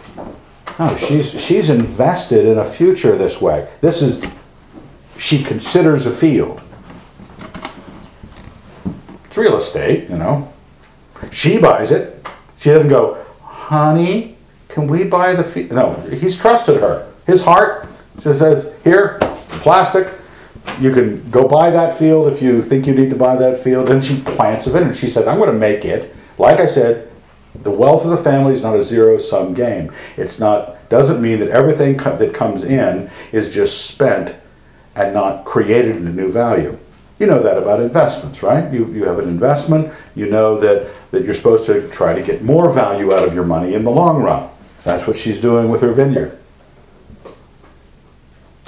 [0.80, 3.70] No, she's, she's invested in a future this way.
[3.82, 4.30] This is,
[5.18, 6.60] she considers a field.
[9.38, 10.52] It's real estate, you know.
[11.32, 12.28] She buys it.
[12.58, 14.36] She doesn't go, honey,
[14.68, 15.74] can we buy the field?
[15.74, 17.14] No, he's trusted her.
[17.28, 17.88] His heart
[18.20, 19.20] just says, here,
[19.62, 20.12] plastic.
[20.82, 23.92] You can go buy that field if you think you need to buy that field.
[23.92, 26.16] And she plants it in and she says, I'm going to make it.
[26.40, 27.12] Like I said,
[27.62, 29.94] the wealth of the family is not a zero sum game.
[30.16, 34.36] It's not, doesn't mean that everything co- that comes in is just spent
[34.96, 36.80] and not created in into new value.
[37.20, 38.72] You know that about investments, right?
[38.72, 42.44] You, you have an investment, you know that, that you're supposed to try to get
[42.44, 44.50] more value out of your money in the long run.
[44.84, 46.38] That's what she's doing with her vineyard.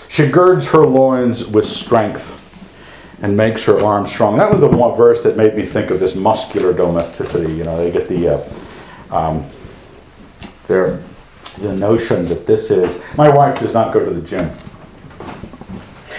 [0.08, 2.36] She girds her loins with strength
[3.22, 4.38] and makes her arms strong.
[4.38, 7.54] That was the one verse that made me think of this muscular domesticity.
[7.54, 8.50] You know, they get the uh,
[9.12, 9.46] um,
[10.68, 11.04] their
[11.60, 13.02] the notion that this is.
[13.16, 14.52] My wife does not go to the gym.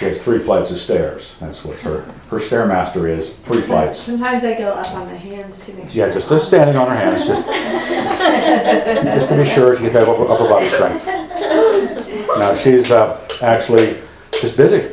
[0.01, 1.35] She has three flights of stairs.
[1.39, 3.29] That's what her her stairmaster is.
[3.43, 3.99] Three flights.
[3.99, 6.07] Sometimes I go up on my hands to make sure.
[6.07, 7.45] Yeah, just, just standing on her hands, just,
[9.05, 11.05] just to be sure she gets that upper, upper body strength.
[11.05, 13.95] Now, she's uh, actually
[14.31, 14.89] just busy.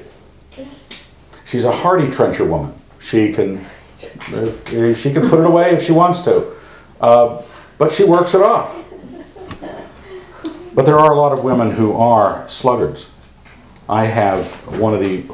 [1.46, 2.74] She's a hardy trencher woman.
[3.00, 3.64] She can,
[4.34, 4.52] uh,
[4.94, 6.52] she can put it away if she wants to,
[7.00, 7.40] uh,
[7.78, 8.76] but she works it off.
[10.74, 13.06] But there are a lot of women who are sluggards.
[13.88, 14.46] I have
[14.78, 15.24] one of the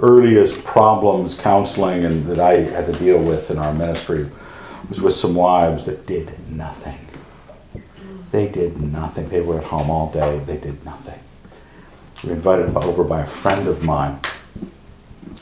[0.00, 4.28] earliest problems counseling and that I had to deal with in our ministry
[4.88, 6.98] was with some wives that did nothing.
[8.30, 9.30] They did nothing.
[9.30, 10.38] They were at home all day.
[10.40, 11.18] They did nothing.
[12.22, 14.20] We were invited over by a friend of mine,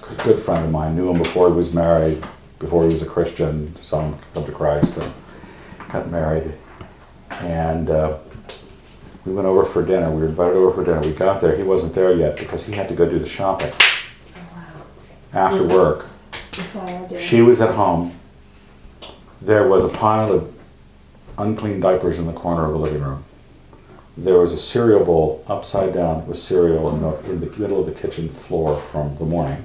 [0.08, 0.94] a good friend of mine.
[0.94, 2.22] Knew him before he was married,
[2.60, 3.76] before he was a Christian.
[3.82, 5.12] Saw him come to Christ and
[5.88, 6.52] got married.
[7.30, 8.18] And uh,
[9.24, 10.10] we went over for dinner.
[10.10, 11.00] We were invited over for dinner.
[11.00, 11.56] We got there.
[11.56, 13.72] He wasn't there yet because he had to go do the shopping
[15.32, 16.06] after work.
[17.18, 18.14] She was at home.
[19.42, 20.54] There was a pile of
[21.38, 23.24] unclean diapers in the corner of the living room.
[24.16, 27.86] There was a cereal bowl upside down with cereal in the, in the middle of
[27.86, 29.64] the kitchen floor from the morning.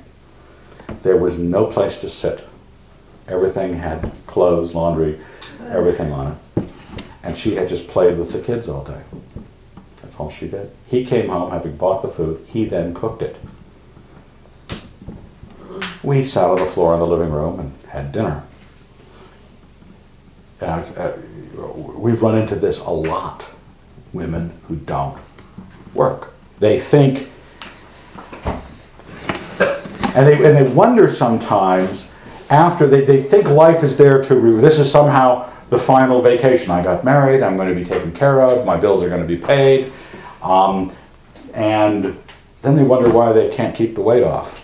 [1.01, 2.47] There was no place to sit.
[3.27, 5.19] Everything had clothes, laundry,
[5.67, 6.63] everything on it.
[7.23, 9.01] And she had just played with the kids all day.
[10.15, 10.71] That's all she did.
[10.87, 12.45] He came home having bought the food.
[12.47, 13.35] He then cooked it.
[16.03, 18.43] We sat on the floor in the living room and had dinner.
[20.61, 21.11] uh,
[21.75, 23.43] we've run into this a lot.
[24.13, 25.19] Women who don't
[25.93, 26.33] work.
[26.59, 27.29] They think,
[29.59, 32.07] and they, and they wonder sometimes
[32.49, 36.71] after they, they think life is there to, this is somehow the final vacation.
[36.71, 39.27] I got married, I'm going to be taken care of, my bills are going to
[39.27, 39.91] be paid.
[40.45, 40.95] Um,
[41.53, 42.17] and
[42.61, 44.61] then they wonder why they can't keep the weight off.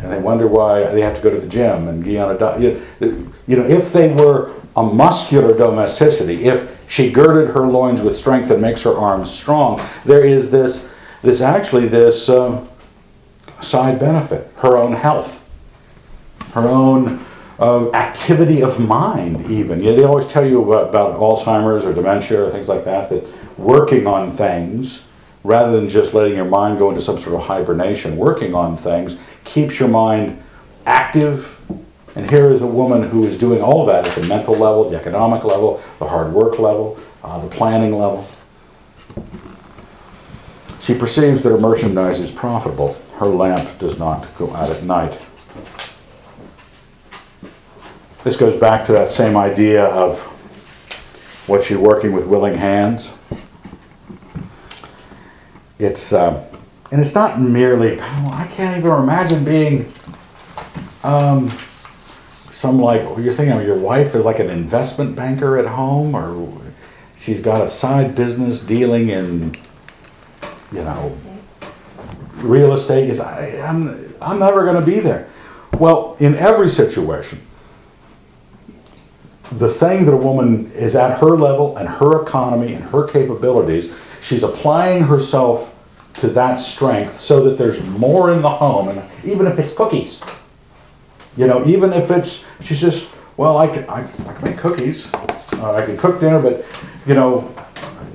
[0.00, 2.38] And they wonder why they have to go to the gym and be on a
[2.38, 2.60] diet.
[3.00, 8.16] You you know, if they were a muscular domesticity, if she girded her loins with
[8.16, 10.90] strength and makes her arms strong, there is this,
[11.22, 12.68] this actually this um,
[13.60, 15.48] side benefit, her own health,
[16.52, 17.24] her own
[17.58, 19.82] uh, activity of mind, even.
[19.82, 23.24] Yeah, they always tell you about, about Alzheimer's or dementia or things like that, that
[23.58, 25.04] working on things,
[25.44, 29.16] rather than just letting your mind go into some sort of hibernation, working on things
[29.44, 30.42] keeps your mind
[30.86, 31.60] active.
[32.16, 34.88] And here is a woman who is doing all of that at the mental level,
[34.88, 38.26] the economic level, the hard work level, uh, the planning level.
[40.80, 42.94] She perceives that her merchandise is profitable.
[43.16, 45.18] Her lamp does not go out at night.
[48.22, 50.18] This goes back to that same idea of
[51.46, 53.10] what she working with willing hands.
[55.78, 56.40] It's um,
[56.90, 57.98] and it's not merely.
[58.00, 59.92] oh, I can't even imagine being
[61.02, 61.56] um,
[62.50, 66.60] some like you're thinking of your wife is like an investment banker at home, or
[67.16, 69.54] she's got a side business dealing in
[70.70, 71.16] you know
[72.36, 73.10] real estate.
[73.10, 75.28] Is I, I'm I'm never going to be there.
[75.78, 77.40] Well, in every situation,
[79.50, 83.92] the thing that a woman is at her level and her economy and her capabilities,
[84.24, 85.70] she's applying herself
[86.14, 90.20] to that strength so that there's more in the home, and even if it's cookies,
[91.36, 95.12] you know, even if it's, she's just, well, I can, I, I can make cookies,
[95.14, 96.64] uh, I can cook dinner, but,
[97.06, 97.54] you know,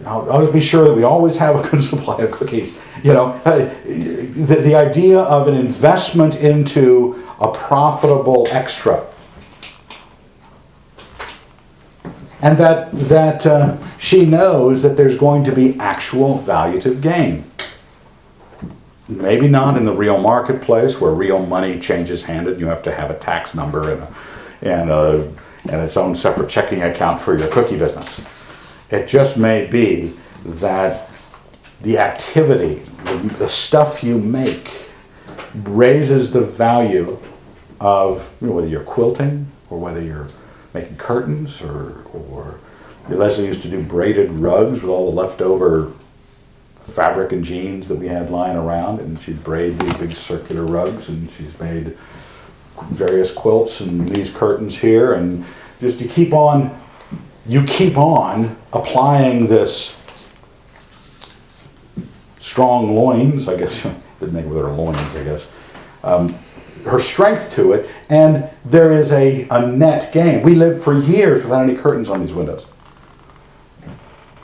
[0.06, 2.78] I'll, I'll just be sure that we always have a good supply of cookies.
[3.04, 9.06] You know, uh, the, the idea of an investment into a profitable extra.
[12.42, 17.44] And that, that uh, she knows that there's going to be actual valuative gain.
[19.10, 22.60] Maybe not in the real marketplace where real money changes handed.
[22.60, 24.16] You have to have a tax number and, a,
[24.62, 25.34] and, a,
[25.64, 28.22] and its own separate checking account for your cookie business.
[28.90, 30.14] It just may be
[30.46, 31.10] that
[31.82, 34.86] the activity, the, the stuff you make,
[35.54, 37.20] raises the value
[37.80, 40.28] of you know, whether you're quilting or whether you're
[40.74, 42.60] making curtains or, or
[43.10, 45.92] Leslie used to do braided rugs with all the leftover
[46.90, 51.10] fabric and jeans that we had lying around, and she'd braid these big circular rugs,
[51.10, 51.98] and she's made
[52.90, 55.46] various quilts and these curtains here, and
[55.80, 56.80] just to keep on,
[57.46, 59.96] you keep on applying this
[62.40, 63.84] strong loins, I guess,
[64.20, 65.46] didn't make it loins, I guess,
[66.04, 66.38] um,
[66.86, 70.42] her strength to it, and there is a, a net gain.
[70.44, 72.66] We lived for years without any curtains on these windows.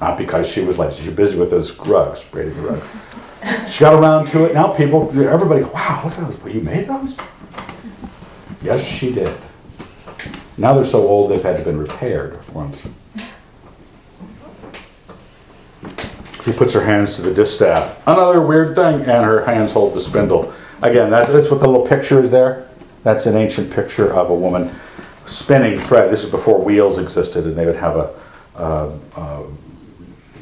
[0.02, 2.84] Not because she was lazy, she was busy with those rugs, braiding the rug.
[3.70, 6.88] She got around to it, now people, everybody, wow, look at those, well, you made
[6.88, 7.16] those?
[8.64, 9.38] Yes, she did.
[10.58, 12.88] Now they're so old they've had to been repaired once.
[16.44, 18.00] She puts her hands to the distaff.
[18.08, 20.54] Another weird thing, and her hands hold the spindle.
[20.82, 22.68] Again, that's, that's what the little picture is there.
[23.04, 24.74] That's an ancient picture of a woman
[25.26, 26.12] spinning thread.
[26.12, 28.14] This is before wheels existed, and they would have a,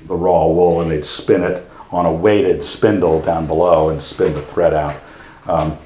[0.08, 4.34] the raw wool, and they'd spin it on a weighted spindle down below and spin
[4.34, 4.96] the thread out.
[5.46, 5.78] Um,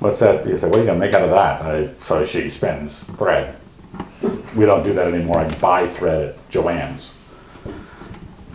[0.00, 0.46] what's that?
[0.46, 1.62] You say, what are you going to make out of that?
[1.62, 3.56] I, so she spins thread.
[4.56, 5.38] We don't do that anymore.
[5.38, 7.12] I buy thread at Joann's.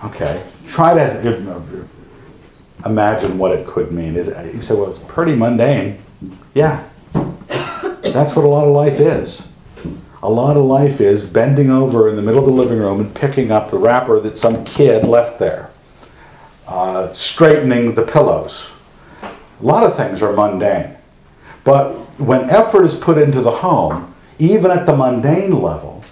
[0.06, 1.88] Okay, try to
[2.86, 4.16] imagine what it could mean.
[4.16, 6.00] Is you say, well, it's pretty mundane.
[6.54, 6.84] Yeah,
[7.14, 9.42] that's what a lot of life is.
[10.22, 13.14] A lot of life is bending over in the middle of the living room and
[13.14, 15.70] picking up the wrapper that some kid left there,
[16.68, 18.72] uh, straightening the pillows.
[19.22, 20.96] A lot of things are mundane.
[21.64, 26.04] But when effort is put into the home, even at the mundane level,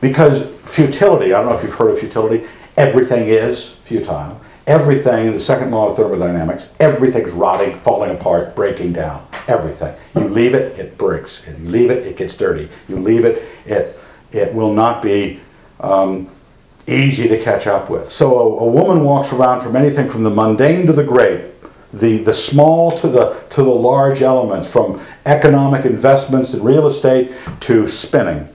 [0.00, 2.46] because futility, I don't know if you've heard of futility,
[2.76, 4.40] everything is futile.
[4.66, 9.26] Everything, in the second law of thermodynamics, everything's rotting, falling apart, breaking down.
[9.46, 9.94] Everything.
[10.16, 11.46] You leave it, it breaks.
[11.46, 12.68] And you leave it, it gets dirty.
[12.88, 13.98] You leave it, it,
[14.32, 15.40] it will not be
[15.78, 16.28] um,
[16.88, 18.10] easy to catch up with.
[18.10, 21.52] So a, a woman walks around from anything from the mundane to the great
[21.92, 27.32] the, the small to the, to the large elements, from economic investments in real estate
[27.60, 28.48] to spinning.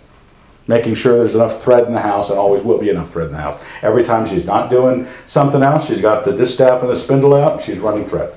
[0.68, 3.34] Making sure there's enough thread in the house and always will be enough thread in
[3.34, 3.62] the house.
[3.82, 7.54] Every time she's not doing something else, she's got the distaff and the spindle out
[7.54, 8.34] and she's running thread.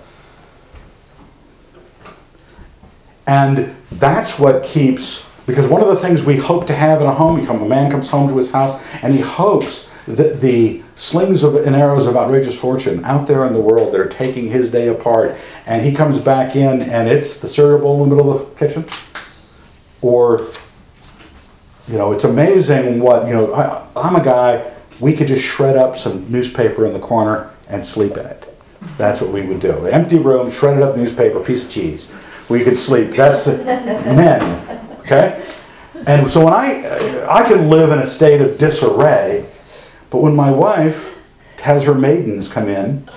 [3.27, 7.15] And that's what keeps, because one of the things we hope to have in a
[7.15, 10.83] home, you come, a man comes home to his house and he hopes that the
[10.97, 14.49] slings of, and arrows of outrageous fortune out there in the world that are taking
[14.49, 18.17] his day apart, and he comes back in and it's the cereal bowl in the
[18.17, 18.85] middle of the kitchen.
[20.03, 20.51] Or,
[21.89, 25.77] you know, it's amazing what, you know, I, I'm a guy, we could just shred
[25.77, 28.59] up some newspaper in the corner and sleep in it.
[28.97, 29.87] That's what we would do.
[29.87, 32.09] Empty room, shredded up newspaper, piece of cheese.
[32.49, 33.13] We could sleep.
[33.13, 33.65] That's it.
[33.67, 35.45] men, okay?
[36.07, 39.47] And so when I, I can live in a state of disarray,
[40.11, 41.15] but when my wife
[41.59, 43.09] has her maidens come in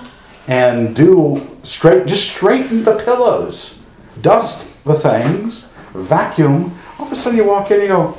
[0.46, 3.78] and do straight, just straighten the pillows,
[4.22, 8.18] dust the things, vacuum, all of a sudden you walk in and you go,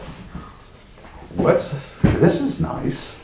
[1.39, 2.41] what's this?
[2.41, 3.15] Is nice.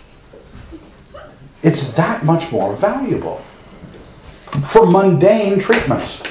[1.62, 3.44] It's that much more valuable
[4.68, 6.22] for mundane treatments.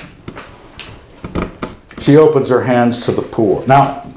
[2.00, 3.66] She opens her hands to the poor.
[3.66, 4.10] Now,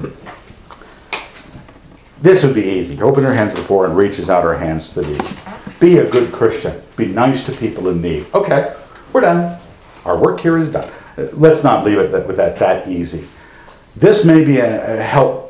[2.20, 3.00] this would be easy.
[3.00, 5.36] Open her hands to the poor and reaches out her hands to the.
[5.80, 6.82] Be a good Christian.
[6.96, 8.26] Be nice to people in need.
[8.34, 8.74] Okay,
[9.12, 9.58] we're done.
[10.04, 10.90] Our work here is done.
[11.16, 13.26] Let's not leave it with that that easy.
[13.96, 15.47] This may be a, a help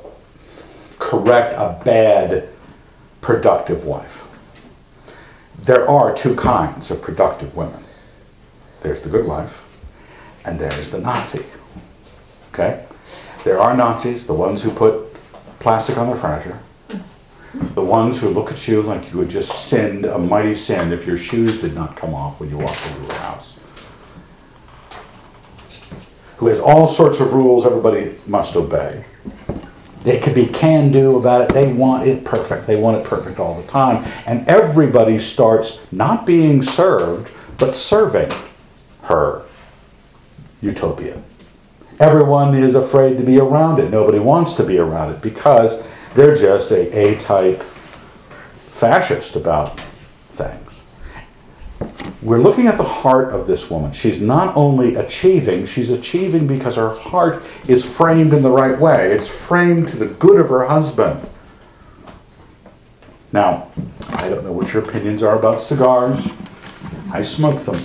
[0.99, 2.49] correct a bad
[3.21, 4.25] productive wife.
[5.59, 7.85] There are two kinds of productive women.
[8.81, 9.67] There's the good wife,
[10.45, 11.45] and there's the Nazi.
[12.53, 12.85] Okay?
[13.45, 15.15] There are Nazis, the ones who put
[15.59, 16.59] plastic on their furniture,
[17.75, 21.07] the ones who look at you like you had just sinned a mighty sin if
[21.07, 23.55] your shoes did not come off when you walked into your house.
[26.39, 29.05] Who has all sorts of rules everybody must obey.
[30.05, 31.49] They could be can do about it.
[31.51, 32.67] They want it perfect.
[32.67, 34.05] They want it perfect all the time.
[34.27, 38.31] And everybody starts not being served, but serving
[39.03, 39.43] her
[40.61, 41.21] utopia.
[41.99, 43.91] Everyone is afraid to be around it.
[43.91, 45.83] Nobody wants to be around it because
[46.15, 47.63] they're just a A type
[48.71, 49.81] fascist about.
[52.21, 53.93] We're looking at the heart of this woman.
[53.93, 59.13] She's not only achieving, she's achieving because her heart is framed in the right way.
[59.13, 61.27] It's framed to the good of her husband.
[63.33, 63.71] Now,
[64.09, 66.27] I don't know what your opinions are about cigars.
[67.13, 67.81] I smoke them.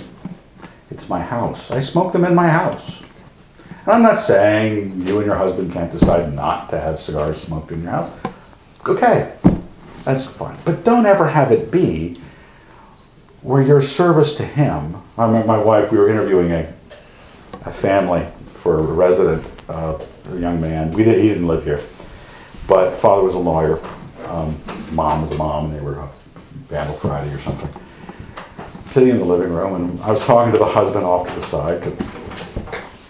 [0.90, 1.70] It's my house.
[1.70, 3.00] I smoke them in my house.
[3.86, 7.70] And I'm not saying you and your husband can't decide not to have cigars smoked
[7.70, 8.12] in your house.
[8.86, 9.34] Okay,
[10.04, 10.56] that's fine.
[10.64, 12.16] But don't ever have it be
[13.44, 14.96] where your service to him.
[15.18, 16.72] I met my wife, we were interviewing a,
[17.66, 18.26] a family
[18.62, 20.90] for a resident, uh, a young man.
[20.92, 21.82] We did, he didn't live here,
[22.66, 23.80] but father was a lawyer,
[24.28, 24.58] um,
[24.92, 26.08] mom was a mom, and they were a
[26.68, 27.68] Vandal Friday or something.
[28.86, 31.46] Sitting in the living room, and I was talking to the husband off to the
[31.46, 31.82] side,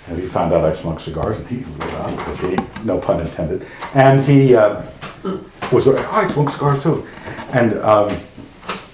[0.08, 4.20] and he found out I smoked cigars, and he because he, no pun intended, and
[4.24, 4.82] he uh,
[5.70, 7.06] was, oh, I smoke cigars too,
[7.52, 8.10] and um,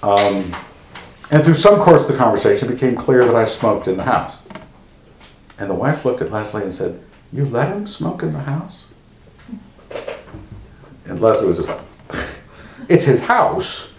[0.03, 0.55] um,
[1.31, 4.03] and through some course of the conversation, it became clear that I smoked in the
[4.03, 4.35] house.
[5.57, 6.99] And the wife looked at Leslie and said,
[7.33, 8.79] "You let him smoke in the house?"
[11.05, 11.81] And Leslie was just like,
[12.89, 13.91] "It's his house.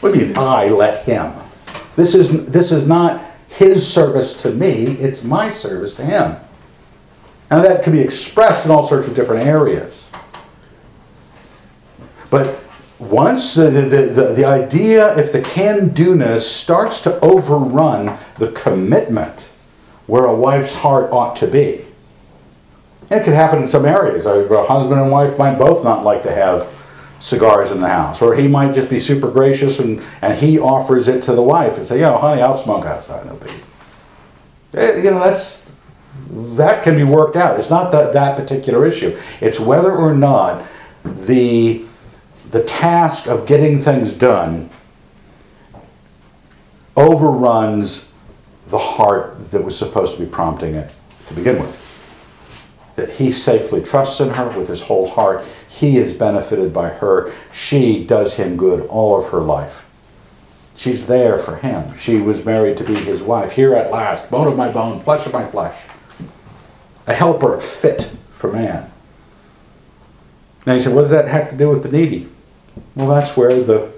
[0.00, 1.32] What do you mean I let him?
[1.96, 6.36] This is this is not." his service to me, it's my service to him.
[7.50, 10.08] And that can be expressed in all sorts of different areas.
[12.30, 12.61] But
[13.10, 18.52] once the, the, the, the idea, if the can do ness starts to overrun the
[18.52, 19.46] commitment
[20.06, 21.84] where a wife's heart ought to be,
[23.10, 24.24] and it could happen in some areas.
[24.26, 26.68] A husband and wife might both not like to have
[27.20, 28.22] cigars in the house.
[28.22, 31.76] Or he might just be super gracious and, and he offers it to the wife
[31.76, 33.52] and say, you know, honey, I'll smoke outside, no big.
[34.74, 35.68] Eh, You know, that's,
[36.30, 37.58] that can be worked out.
[37.58, 39.18] It's not that, that particular issue.
[39.40, 40.66] It's whether or not
[41.04, 41.84] the,
[42.52, 44.68] the task of getting things done
[46.94, 48.10] overruns
[48.68, 50.92] the heart that was supposed to be prompting it
[51.28, 51.76] to begin with.
[52.96, 55.46] That he safely trusts in her with his whole heart.
[55.66, 57.32] He is benefited by her.
[57.54, 59.86] She does him good all of her life.
[60.76, 61.98] She's there for him.
[61.98, 63.52] She was married to be his wife.
[63.52, 65.80] Here at last, bone of my bone, flesh of my flesh.
[67.06, 68.90] A helper fit for man.
[70.66, 72.28] Now you said, what does that have to do with the needy?
[72.94, 73.92] Well, that's where the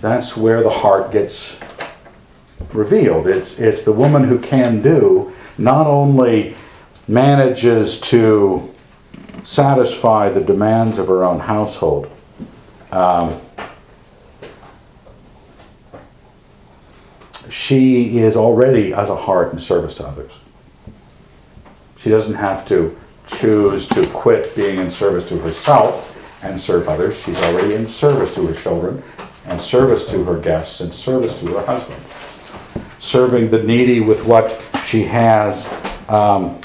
[0.00, 1.56] that's where the heart gets
[2.72, 3.26] revealed.
[3.26, 6.56] It's, it's the woman who can do, not only
[7.06, 8.72] manages to
[9.42, 12.10] satisfy the demands of her own household,
[12.92, 13.40] um,
[17.50, 20.32] she is already as a heart in service to others.
[21.96, 27.18] She doesn't have to choose to quit being in service to herself and serve others.
[27.20, 29.02] She's already in service to her children
[29.46, 32.02] and service to her guests and service to her husband.
[32.98, 35.66] Serving the needy with what she has,
[36.08, 36.56] um,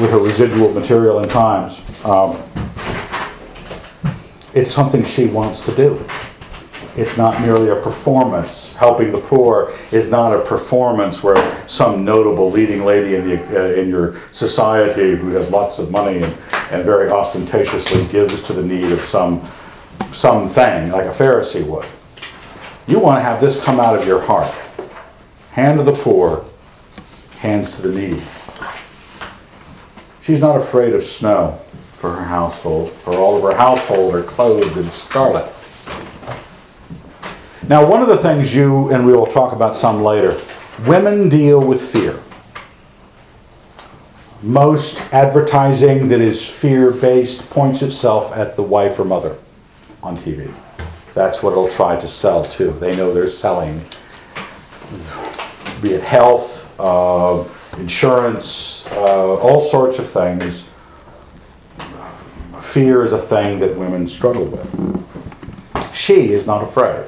[0.00, 1.80] with her residual material and times.
[2.04, 2.42] Um,
[4.54, 6.04] it's something she wants to do.
[6.96, 8.74] It's not merely a performance.
[8.74, 13.80] Helping the poor is not a performance where some notable leading lady in, the, uh,
[13.80, 16.36] in your society who has lots of money and,
[16.70, 19.46] and very ostentatiously gives to the need of some
[20.12, 21.86] something like a Pharisee would.
[22.86, 24.52] You want to have this come out of your heart.
[25.52, 26.44] Hand to the poor,
[27.38, 28.22] hands to the needy.
[30.22, 31.60] She's not afraid of snow
[31.92, 35.52] for her household, for all of her household are clothed in scarlet.
[37.68, 40.40] Now, one of the things you, and we will talk about some later,
[40.86, 42.20] women deal with fear.
[44.42, 49.36] Most advertising that is fear based points itself at the wife or mother
[50.02, 50.52] on TV.
[51.14, 52.70] That's what it'll try to sell to.
[52.72, 53.84] They know they're selling,
[55.82, 57.44] be it health, uh,
[57.76, 60.64] insurance, uh, all sorts of things.
[62.62, 65.94] Fear is a thing that women struggle with.
[65.94, 67.06] She is not afraid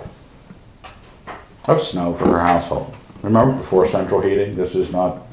[1.64, 2.94] of snow for her household.
[3.22, 5.26] Remember before central heating, this is not,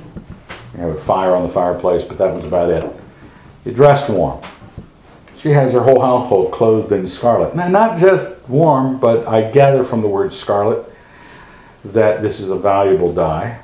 [0.80, 3.02] have a fire on the fireplace, but that was about it.
[3.66, 4.42] You dressed warm.
[5.38, 7.56] She has her whole household clothed in scarlet.
[7.56, 10.86] Now, not just warm, but I gather from the word scarlet
[11.86, 13.60] that this is a valuable dye.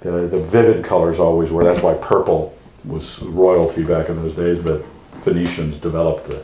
[0.00, 1.62] The, the vivid colors always were.
[1.62, 4.64] That's why purple was royalty back in those days.
[4.64, 4.84] The
[5.20, 6.42] Phoenicians developed the,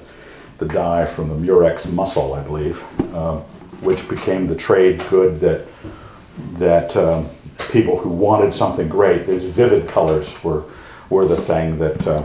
[0.58, 2.80] the dye from the murex mussel, I believe,
[3.14, 3.38] um,
[3.80, 5.66] which became the trade good that
[6.52, 7.28] that um,
[7.70, 10.64] people who wanted something great, these vivid colors were
[11.10, 12.22] were the thing that uh,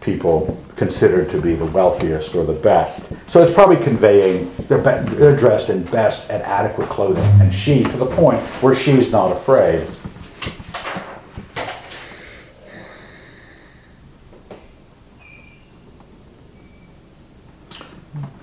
[0.00, 3.10] people considered to be the wealthiest or the best.
[3.26, 7.82] So it's probably conveying they're, be- they're dressed in best and adequate clothing, and she
[7.82, 9.88] to the point where she's not afraid.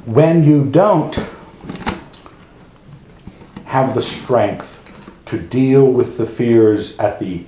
[0.06, 1.16] When you don't
[3.66, 4.75] have the strength
[5.26, 7.44] to deal with the fears at the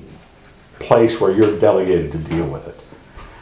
[0.79, 2.79] place where you're delegated to deal with it.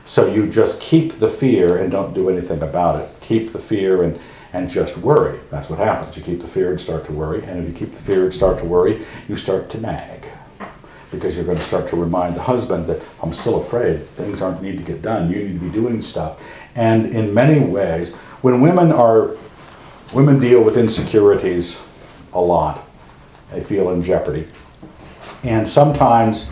[0.06, 3.10] So you just keep the fear and don't do anything about it.
[3.22, 4.20] Keep the fear and,
[4.54, 5.40] and just worry.
[5.50, 6.16] That's what happens.
[6.16, 7.44] You keep the fear and start to worry.
[7.44, 10.26] And if you keep the fear and start to worry, you start to nag.
[11.12, 14.08] Because you're going to start to remind the husband that I'm still afraid.
[14.10, 15.32] Things aren't need to get done.
[15.32, 16.40] You need to be doing stuff.
[16.76, 18.12] And in many ways,
[18.42, 19.38] when women are
[20.14, 21.82] women deal with insecurities
[22.34, 22.85] a lot.
[23.52, 24.48] They feel in jeopardy.
[25.44, 26.50] And sometimes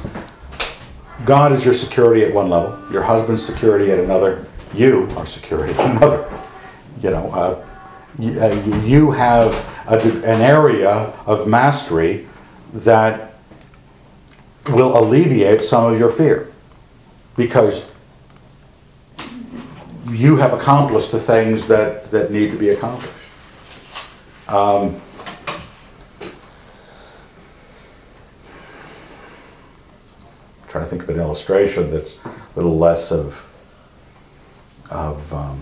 [1.25, 5.73] God is your security at one level, your husband's security at another, you are security
[5.73, 6.29] at another.
[7.01, 7.67] You know, uh,
[8.19, 9.53] you, uh, you have
[9.87, 10.89] a, an area
[11.25, 12.27] of mastery
[12.73, 13.33] that
[14.69, 16.51] will alleviate some of your fear
[17.35, 17.85] because
[20.09, 23.13] you have accomplished the things that, that need to be accomplished.
[24.47, 25.01] Um,
[30.73, 33.39] trying to think of an illustration that's a little less of,
[34.89, 35.61] of um,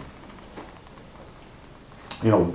[2.23, 2.53] you know,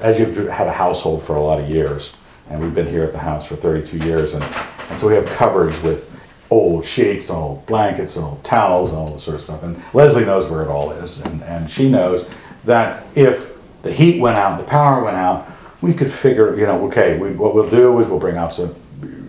[0.00, 2.14] as you've had a household for a lot of years,
[2.48, 4.42] and we've been here at the house for 32 years, and,
[4.88, 6.10] and so we have cupboards with
[6.48, 9.62] old sheets, and old blankets, and old towels, and all this sort of stuff.
[9.62, 12.26] And Leslie knows where it all is, and, and she knows
[12.64, 15.46] that if the heat went out, and the power went out,
[15.82, 18.74] we could figure, you know, okay, we, what we'll do is we'll bring out some.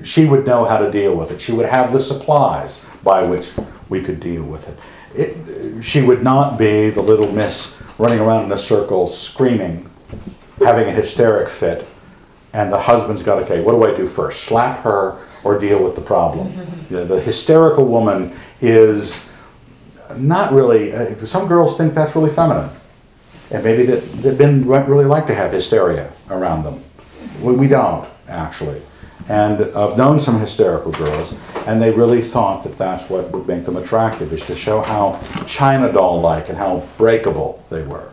[0.04, 1.42] She would know how to deal with it.
[1.42, 3.52] She would have the supplies by which
[3.90, 4.78] we could deal with it.
[5.16, 9.90] it she would not be the little miss running around in a circle screaming,
[10.60, 11.88] having a hysteric fit,
[12.54, 14.44] and the husband's got, okay, what do I do first?
[14.44, 16.52] Slap her or deal with the problem?
[16.92, 19.18] You know, the hysterical woman is
[20.18, 22.70] not really, uh, some girls think that's really feminine.
[23.50, 26.84] And maybe that, that men really like to have hysteria around them.
[27.42, 28.82] We, we don't, actually.
[29.30, 31.34] And I've known some hysterical girls,
[31.66, 35.20] and they really thought that that's what would make them attractive, is to show how
[35.46, 38.12] China doll-like and how breakable they were.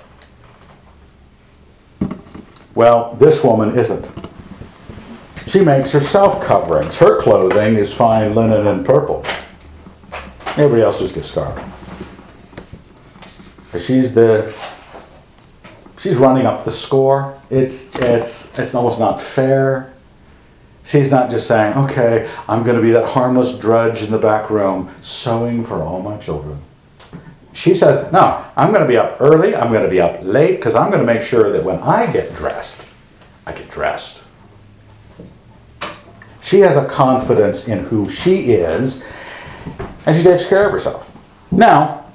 [2.75, 4.07] Well, this woman isn't.
[5.49, 6.97] She makes herself coverings.
[6.97, 9.25] Her clothing is fine linen and purple.
[10.49, 11.65] Everybody else just gets scarlet.
[13.73, 14.55] But She's the
[15.99, 17.41] she's running up the score.
[17.51, 19.93] It's it's it's almost not fair.
[20.89, 24.49] She's not just saying, "Okay, I'm going to be that harmless drudge in the back
[24.49, 26.61] room sewing for all my children."
[27.53, 29.55] She says, "No, I'm going to be up early.
[29.55, 32.11] I'm going to be up late because I'm going to make sure that when I
[32.11, 32.89] get dressed,
[33.45, 34.23] I get dressed."
[36.41, 39.05] She has a confidence in who she is,
[40.07, 41.15] and she takes care of herself.
[41.51, 42.07] Now,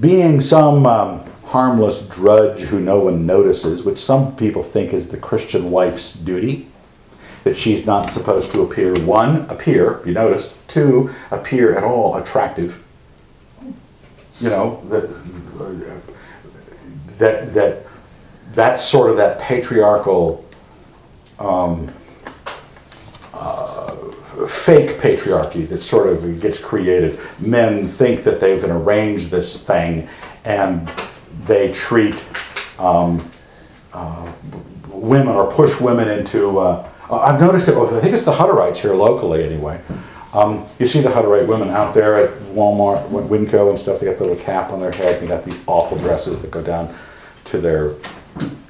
[0.00, 5.18] being some um, harmless drudge who no one notices, which some people think is the
[5.18, 6.70] Christian wife's duty,
[7.44, 12.82] that she's not supposed to appear, one, appear, you noticed, two, appear at all attractive.
[14.40, 15.10] You know, that,
[17.18, 17.86] that, that,
[18.54, 20.44] that's sort of that patriarchal,
[21.38, 21.92] um,
[23.34, 23.94] uh,
[24.48, 27.20] fake patriarchy that sort of gets created.
[27.38, 30.08] Men think that they can arrange this thing
[30.44, 30.90] and
[31.46, 32.24] they treat
[32.78, 33.30] um,
[33.92, 34.32] uh,
[34.88, 36.58] women or push women into.
[36.58, 39.80] Uh, I've noticed it, I think it's the Hutterites here locally anyway.
[40.32, 44.18] Um, you see the Hutterite women out there at Walmart, Winco and stuff, they got
[44.18, 46.92] the little cap on their head, they got these awful dresses that go down
[47.44, 47.94] to their,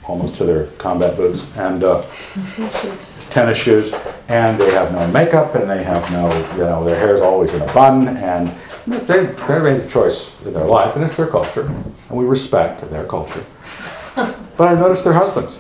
[0.07, 1.47] almost to their combat boots.
[1.57, 2.05] And uh,
[2.59, 3.19] Issues.
[3.31, 3.95] tennis shoes,
[4.29, 7.63] and they have no makeup, and they have no, you know, their hair's always in
[7.63, 8.55] a bun, and
[8.87, 12.89] they, they made a choice in their life, and it's their culture, and we respect
[12.91, 13.45] their culture.
[14.57, 15.59] But I noticed their husbands,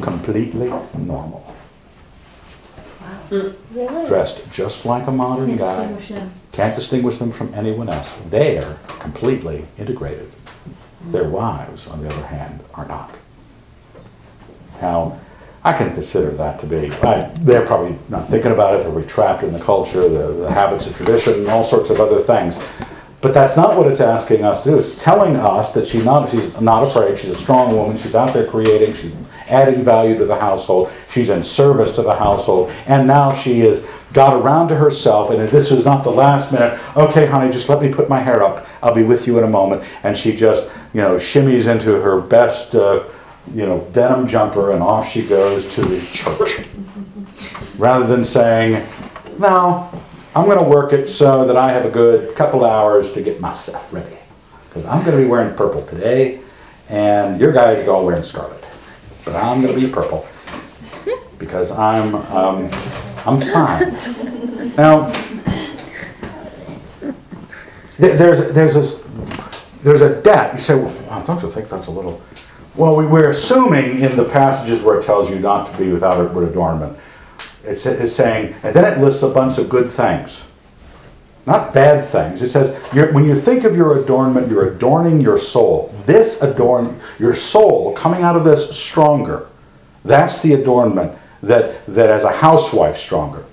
[0.00, 1.54] completely normal,
[3.00, 3.52] Wow.
[3.72, 4.06] Really?
[4.06, 5.76] dressed just like a modern Can't guy.
[5.76, 6.32] distinguish them.
[6.52, 8.08] Can't distinguish them from anyone else.
[8.30, 10.30] They are completely integrated.
[11.10, 13.10] Their wives, on the other hand, are not.
[14.80, 15.18] Now,
[15.64, 19.42] I can consider that to be, I, they're probably not thinking about it, they're trapped
[19.44, 22.56] in the culture, the, the habits of tradition, and all sorts of other things.
[23.20, 24.78] But that's not what it's asking us to do.
[24.78, 28.32] It's telling us that she's not, she's not afraid, she's a strong woman, she's out
[28.34, 29.12] there creating, she's
[29.52, 33.84] adding value to the household, she's in service to the household, and now she has
[34.12, 37.80] got around to herself, and this is not the last minute, okay, honey, just let
[37.80, 39.84] me put my hair up, I'll be with you in a moment.
[40.02, 43.04] And she just, you know, shimmies into her best, uh,
[43.54, 46.66] you know, denim jumper, and off she goes to the church.
[47.78, 48.86] Rather than saying,
[49.38, 49.90] now,
[50.34, 53.40] I'm going to work it so that I have a good couple hours to get
[53.40, 54.16] myself ready.
[54.68, 56.40] Because I'm going to be wearing purple today,
[56.88, 58.61] and your guys are all wearing scarlet.
[59.24, 60.26] But I'm going to be purple
[61.38, 62.70] because I'm um,
[63.24, 64.74] I'm fine.
[64.76, 65.12] Now,
[67.98, 68.98] th- there's there's a
[69.82, 70.54] there's a debt.
[70.54, 72.20] You say, well, don't you think that's a little?
[72.74, 76.18] Well, we, we're assuming in the passages where it tells you not to be without
[76.20, 76.96] adornment.
[77.64, 80.40] It's, it's saying, and then it lists a bunch of good things,
[81.46, 82.40] not bad things.
[82.40, 85.92] It says, when you think of your adornment, you're adorning your soul.
[86.06, 89.48] This adorn your soul coming out of this stronger.
[90.04, 93.44] That's the adornment that, that as a housewife stronger.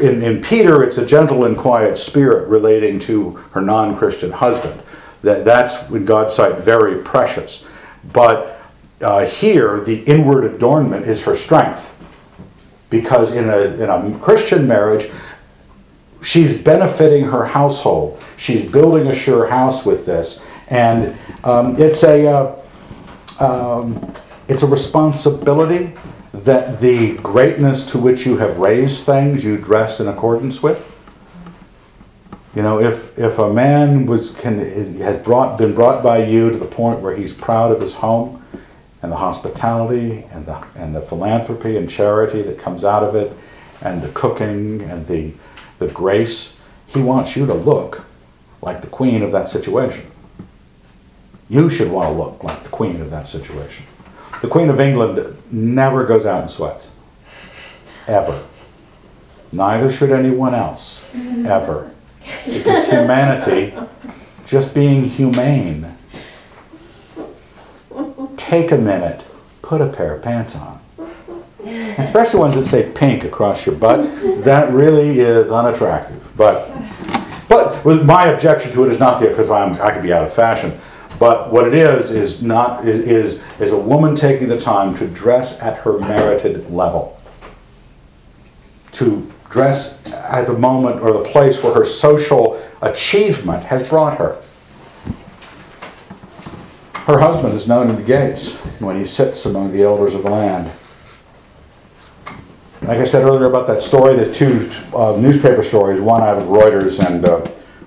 [0.00, 4.80] In, in Peter, it's a gentle and quiet spirit relating to her non-Christian husband.
[5.22, 7.64] That, that's in God's sight very precious.
[8.12, 8.60] But
[9.00, 11.90] uh, here, the inward adornment is her strength.
[12.90, 15.10] Because in a, in a Christian marriage,
[16.24, 18.20] she's benefiting her household.
[18.36, 20.40] She's building a sure house with this.
[20.68, 22.62] And um, it's, a, uh,
[23.38, 24.12] um,
[24.48, 25.92] it's a responsibility
[26.32, 30.90] that the greatness to which you have raised things you dress in accordance with.
[32.56, 34.58] You know, if, if a man was can
[34.98, 38.44] has brought been brought by you to the point where he's proud of his home
[39.02, 43.36] and the hospitality and the and the philanthropy and charity that comes out of it
[43.80, 45.32] and the cooking and the
[45.78, 46.52] the grace,
[46.86, 48.04] he wants you to look
[48.62, 50.10] like the queen of that situation.
[51.48, 53.84] You should want to look like the queen of that situation.
[54.44, 56.88] The Queen of England never goes out in sweats.
[58.06, 58.44] Ever.
[59.52, 61.00] Neither should anyone else.
[61.14, 61.90] Ever.
[62.44, 63.72] Because humanity,
[64.44, 65.94] just being humane,
[68.36, 69.24] take a minute,
[69.62, 70.73] put a pair of pants on.
[71.98, 74.04] Especially ones that say pink across your butt.
[74.44, 76.22] That really is unattractive.
[76.36, 76.72] But,
[77.48, 80.78] but my objection to it is not because I'm I could be out of fashion.
[81.18, 85.60] But what it is is not is is a woman taking the time to dress
[85.60, 87.20] at her merited level.
[88.92, 94.40] To dress at the moment or the place where her social achievement has brought her.
[97.06, 100.30] Her husband is known in the gates when he sits among the elders of the
[100.30, 100.72] land.
[102.86, 106.44] Like I said earlier about that story, the two uh, newspaper stories, one out of
[106.44, 107.40] Reuters and uh,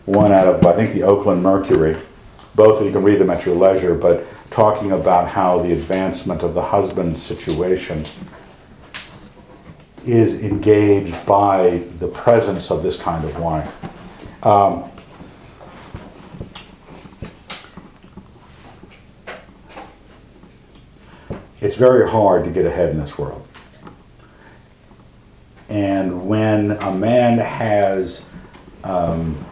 [0.05, 1.97] one out of, I think, the Oakland Mercury.
[2.55, 6.55] Both, you can read them at your leisure, but talking about how the advancement of
[6.55, 8.05] the husband's situation
[10.05, 13.71] is engaged by the presence of this kind of wife.
[14.43, 14.89] Um,
[21.61, 23.46] it's very hard to get ahead in this world.
[25.69, 28.23] And when a man has
[28.83, 29.43] um,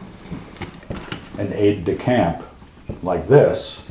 [1.38, 2.44] an aide de camp
[3.04, 3.84] like this,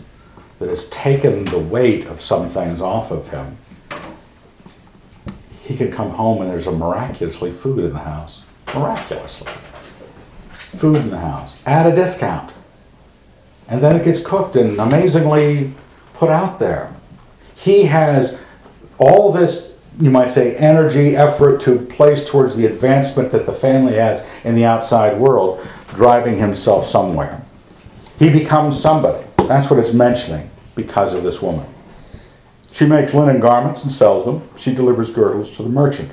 [0.59, 3.59] that has taken the weight of some things off of him,
[5.63, 8.43] he can come home and there's a miraculously food in the house.
[8.75, 9.51] Miraculously.
[10.53, 12.53] Food in the house at a discount.
[13.69, 15.73] And then it gets cooked and amazingly
[16.15, 16.95] put out there.
[17.55, 18.39] He has
[18.99, 19.64] all this,
[20.01, 24.55] you might say, energy, effort to place towards the advancement that the family has in
[24.55, 25.65] the outside world,
[25.95, 27.45] driving himself somewhere.
[28.19, 29.25] He becomes somebody.
[29.37, 31.67] That's what it's mentioning because of this woman.
[32.73, 34.49] She makes linen garments and sells them.
[34.57, 36.11] She delivers girdles to the merchant.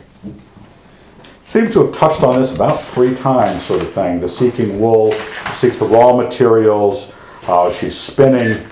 [1.43, 4.19] Seems to have touched on this about three times, sort of thing.
[4.19, 5.11] The seeking wool,
[5.57, 7.11] seeks the raw materials.
[7.47, 8.67] Uh, she's spinning.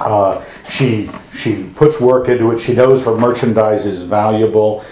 [0.00, 2.58] Uh, she she puts work into it.
[2.58, 4.84] She knows her merchandise is valuable.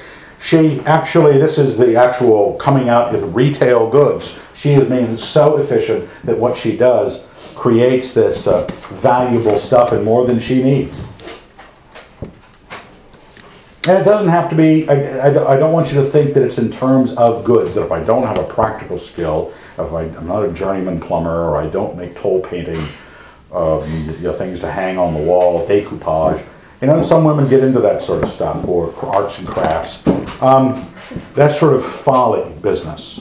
[0.43, 4.37] She actually, this is the actual coming out with retail goods.
[4.55, 8.67] She is being so efficient that what she does creates this uh,
[9.01, 11.03] valuable stuff and more than she needs.
[13.89, 16.35] And it doesn't have to be, I, I don't- I don't want you to think
[16.35, 19.93] that it's in terms of goods, that if I don't have a practical skill, if
[19.93, 22.85] I, I'm not a journeyman plumber, or I don't make tole painting,
[23.57, 26.45] um, you know, things to hang on the wall, decoupage.
[26.81, 30.07] You know, some women get into that sort of stuff, or arts and crafts.
[30.43, 30.93] Um,
[31.35, 33.21] that's sort of folly business.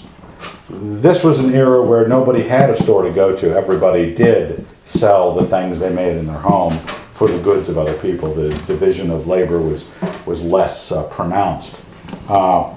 [0.70, 3.56] This was an era where nobody had a store to go to.
[3.56, 6.78] Everybody did sell the things they made in their home
[7.14, 8.34] for the goods of other people.
[8.34, 9.88] The division of labor was,
[10.26, 11.80] was less uh, pronounced.
[12.28, 12.76] Uh,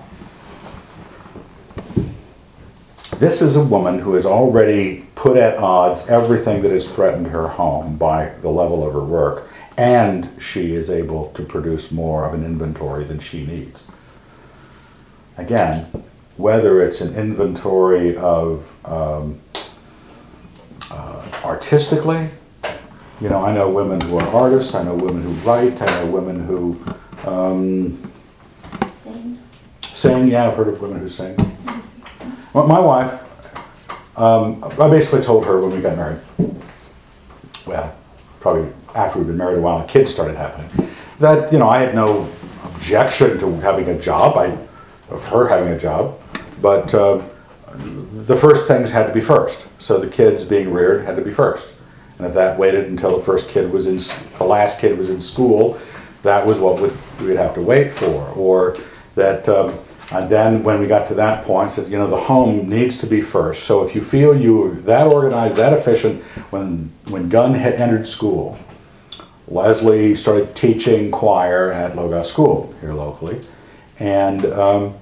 [3.18, 7.48] this is a woman who has already put at odds everything that has threatened her
[7.48, 12.34] home by the level of her work, and she is able to produce more of
[12.34, 13.82] an inventory than she needs.
[15.36, 15.86] Again,
[16.36, 19.40] whether it's an inventory of um,
[20.90, 22.30] uh, artistically,
[23.20, 26.06] you know, I know women who are artists, I know women who write, I know
[26.06, 26.80] women who
[27.28, 28.12] um,
[29.02, 29.38] Same.
[29.82, 31.36] Sing, yeah, I've heard of women who sing.
[32.54, 33.22] Well, my wife,
[34.16, 36.20] um, I basically told her when we got married,
[37.66, 37.94] well,
[38.40, 40.88] probably after we'd been married a while, and kids started happening,
[41.18, 42.28] that, you know, I had no
[42.64, 44.56] objection to having a job, I,
[45.12, 46.18] of her having a job,
[46.62, 47.22] but uh,
[47.74, 49.66] the first things had to be first.
[49.78, 51.68] So the kids being reared had to be first.
[52.16, 53.98] And if that waited until the first kid was in,
[54.38, 55.78] the last kid was in school,
[56.22, 58.28] that was what would, we'd have to wait for.
[58.30, 58.78] Or
[59.14, 59.78] that, um,
[60.10, 63.06] and then when we got to that point, said, you know, the home needs to
[63.06, 63.64] be first.
[63.64, 68.08] So if you feel you were that organized, that efficient, when, when Gunn had entered
[68.08, 68.58] school,
[69.48, 73.40] Leslie started teaching choir at Logos School here locally.
[73.98, 74.94] And, um,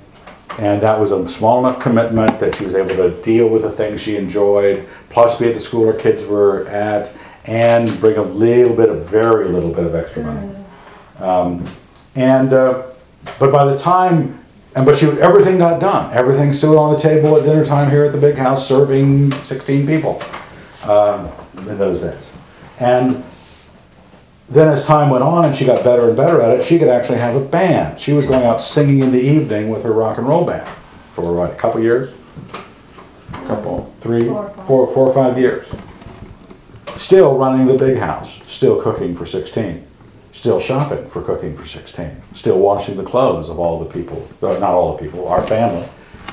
[0.58, 3.70] and that was a small enough commitment that she was able to deal with the
[3.70, 7.12] things she enjoyed, plus be at the school her kids were at,
[7.44, 10.56] and bring a little bit of, very little bit of extra money.
[11.18, 11.68] Um,
[12.14, 12.86] and, uh,
[13.38, 14.40] but by the time,
[14.76, 16.12] and but she, everything got done.
[16.12, 19.86] Everything stood on the table at dinner time here at the big house, serving 16
[19.86, 20.22] people
[20.84, 22.30] um, in those days.
[22.78, 23.24] And
[24.50, 26.88] then as time went on and she got better and better at it, she could
[26.88, 27.98] actually have a band.
[27.98, 30.68] She was going out singing in the evening with her rock and roll band
[31.14, 32.14] for what, a couple years?
[33.32, 35.66] A Couple, three, Four four, four or five years.
[36.98, 39.85] Still running the big house, still cooking for 16,
[40.36, 44.58] still shopping for cooking for 16, still washing the clothes of all the people, uh,
[44.58, 45.88] not all the people, our family.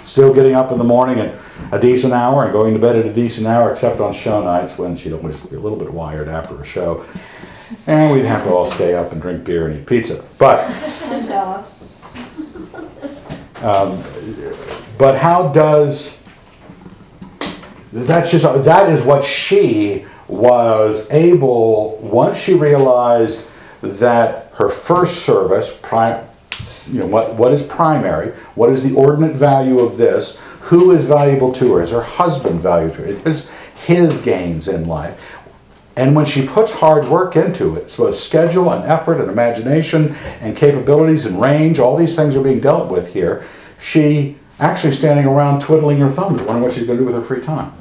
[0.06, 1.34] Still getting up in the morning at
[1.72, 4.78] a decent hour and going to bed at a decent hour, except on show nights
[4.78, 7.06] when she'd always be a little bit wired after a show.
[7.88, 10.24] And we'd have to all stay up and drink beer and eat pizza.
[10.38, 10.68] But
[11.34, 11.66] Bella.
[14.98, 16.16] But how does,
[17.92, 23.44] that's just, that is what she was able, once she realized
[23.84, 25.72] that her first service,
[26.88, 31.04] you know, what, what is primary, what is the ordinate value of this, who is
[31.04, 35.20] valuable to her, is her husband valuable to her, is his gains in life.
[35.96, 40.58] And when she puts hard work into it, so schedule and effort and imagination and
[40.58, 43.46] capabilities and range, all these things are being dealt with here.
[43.80, 47.22] She actually standing around twiddling her thumbs, wondering what she's going to do with her
[47.22, 47.74] free time.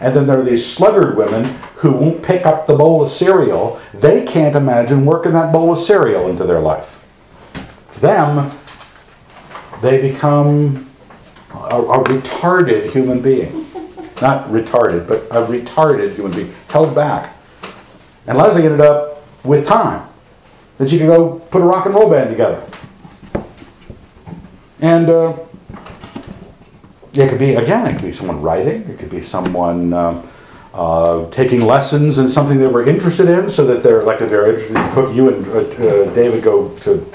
[0.00, 3.80] And then there are these sluggard women who won't pick up the bowl of cereal.
[3.92, 7.04] They can't imagine working that bowl of cereal into their life.
[7.98, 8.56] Them,
[9.80, 10.88] they become
[11.52, 13.66] a, a retarded human being.
[14.20, 17.36] Not retarded, but a retarded human being, held back.
[18.28, 20.08] And Leslie ended up with time
[20.78, 22.64] that she could go put a rock and roll band together.
[24.80, 25.36] And uh,
[27.12, 30.28] it could be, again, it could be someone writing, it could be someone um,
[30.74, 34.46] uh, taking lessons in something they were interested in so that they're, like, if they're
[34.46, 34.74] interested
[35.14, 37.12] you and uh, uh, David go to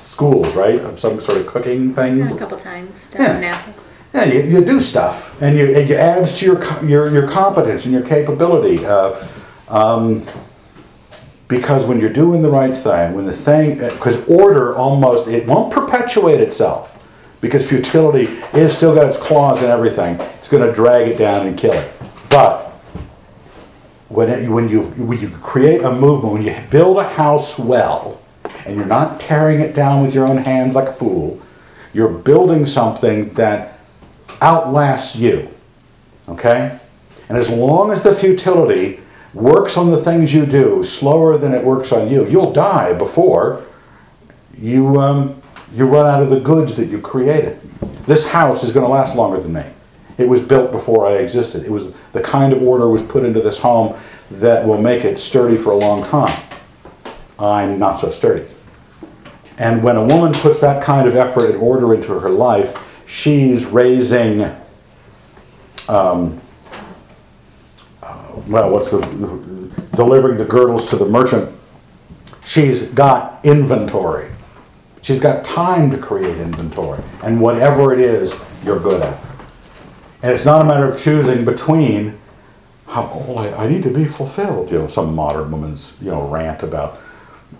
[0.00, 2.32] schools, right, of some sort of cooking things.
[2.32, 3.28] A couple times Yeah.
[3.28, 3.74] down Napa.
[4.14, 7.92] Yeah, you, you do stuff, and you, it adds to your, your, your competence and
[7.92, 8.84] your capability.
[8.86, 9.26] Uh,
[9.68, 10.24] um,
[11.48, 15.72] because when you're doing the right thing, when the thing, because order almost, it won't
[15.72, 16.92] perpetuate itself.
[17.40, 20.14] Because futility is still got its claws in everything.
[20.38, 21.92] It's going to drag it down and kill it.
[22.30, 22.63] But
[24.08, 28.20] when, it, when, you, when you create a movement, when you build a house well,
[28.66, 31.40] and you're not tearing it down with your own hands like a fool,
[31.92, 33.78] you're building something that
[34.40, 35.48] outlasts you.
[36.28, 36.78] Okay?
[37.28, 39.00] And as long as the futility
[39.32, 43.64] works on the things you do slower than it works on you, you'll die before
[44.58, 45.40] you, um,
[45.74, 47.60] you run out of the goods that you created.
[48.06, 49.64] This house is going to last longer than me.
[50.18, 51.64] It was built before I existed.
[51.64, 53.98] It was the kind of order was put into this home
[54.30, 56.42] that will make it sturdy for a long time.
[57.38, 58.46] I'm not so sturdy.
[59.58, 63.64] And when a woman puts that kind of effort and order into her life, she's
[63.64, 64.42] raising,
[65.88, 66.40] um,
[68.02, 69.00] uh, well, what's the,
[69.96, 71.50] delivering the girdles to the merchant.
[72.46, 74.30] She's got inventory.
[75.02, 77.02] She's got time to create inventory.
[77.22, 78.34] And whatever it is,
[78.64, 79.20] you're good at.
[80.24, 82.16] And it's not a matter of choosing between,
[82.86, 86.26] how, oh, I, I need to be fulfilled, you know, some modern woman's, you know,
[86.26, 86.98] rant about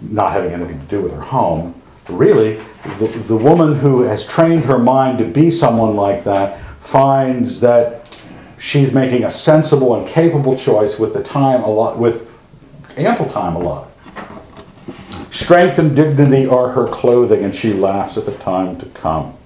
[0.01, 1.79] not having anything to do with her home.
[2.09, 2.63] Really,
[2.99, 8.19] the, the woman who has trained her mind to be someone like that finds that
[8.59, 12.33] she's making a sensible and capable choice with the time a lot, with
[12.97, 13.93] ample time allotted.
[15.31, 19.37] Strength and dignity are her clothing, and she laughs at the time to come.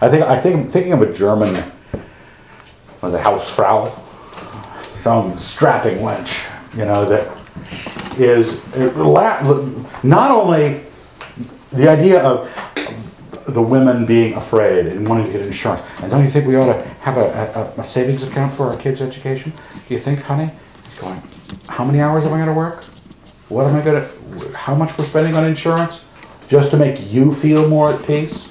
[0.00, 1.72] I think I think I'm thinking of a German,
[3.02, 3.92] uh, the Hausfrau,
[4.96, 6.44] some strapping wench,
[6.76, 7.36] you know, that
[8.18, 8.60] is
[10.02, 10.80] not only
[11.72, 12.50] the idea of
[13.48, 15.82] the women being afraid and wanting to get insurance.
[16.02, 18.76] And don't you think we ought to have a, a, a savings account for our
[18.76, 19.52] kids' education?
[19.86, 20.50] Do you think, honey?
[20.88, 21.22] He's Going,
[21.68, 22.84] how many hours am I going to work?
[23.48, 26.00] What am I going to, how much we're spending on insurance?
[26.48, 28.48] Just to make you feel more at peace?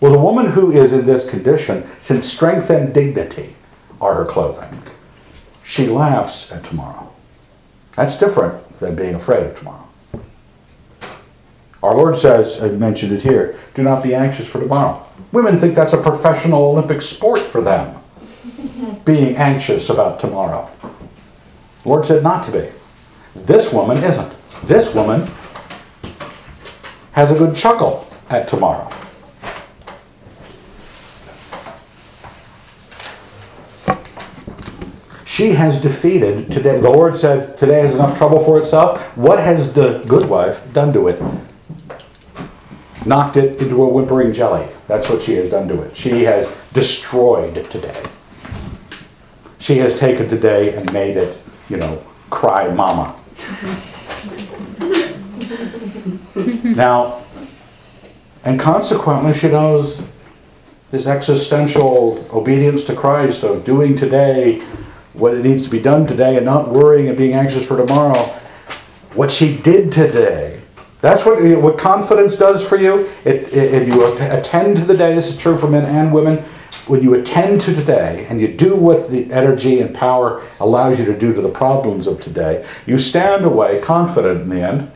[0.00, 3.56] Well, the woman who is in this condition, since strength and dignity
[4.00, 4.82] are her clothing,
[5.62, 7.12] she laughs at tomorrow.
[7.94, 9.88] That's different than being afraid of tomorrow.
[11.82, 15.06] Our Lord says, I've mentioned it here, do not be anxious for tomorrow.
[15.32, 17.96] Women think that's a professional Olympic sport for them,
[19.04, 20.68] being anxious about tomorrow.
[21.82, 22.68] The Lord said not to be.
[23.34, 24.32] This woman isn't.
[24.64, 25.30] This woman
[27.12, 28.90] has a good chuckle at tomorrow.
[35.36, 36.80] She has defeated today.
[36.80, 39.02] The Lord said, Today has enough trouble for itself.
[39.18, 41.22] What has the good wife done to it?
[43.04, 44.66] Knocked it into a whimpering jelly.
[44.88, 45.94] That's what she has done to it.
[45.94, 48.02] She has destroyed today.
[49.58, 51.36] She has taken today and made it,
[51.68, 53.14] you know, cry mama.
[56.64, 57.22] now,
[58.42, 60.00] and consequently, she knows
[60.90, 64.62] this existential obedience to Christ of doing today
[65.16, 68.22] what it needs to be done today and not worrying and being anxious for tomorrow.
[69.14, 70.60] What she did today.
[71.00, 73.08] That's what, what confidence does for you.
[73.24, 75.14] It, it, and you attend to the day.
[75.14, 76.44] This is true for men and women.
[76.86, 81.04] When you attend to today and you do what the energy and power allows you
[81.06, 84.90] to do to the problems of today, you stand away confident in the end.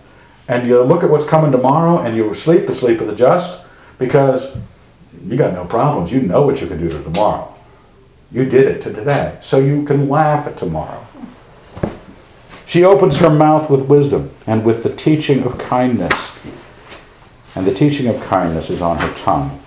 [0.48, 3.60] And you look at what's coming tomorrow and you sleep the sleep of the just
[3.98, 4.48] because
[5.24, 6.10] you got no problems.
[6.10, 7.54] You know what you can do to tomorrow.
[8.32, 11.06] You did it to today, so you can laugh at tomorrow.
[12.66, 16.32] She opens her mouth with wisdom and with the teaching of kindness.
[17.56, 19.60] And the teaching of kindness is on her tongue.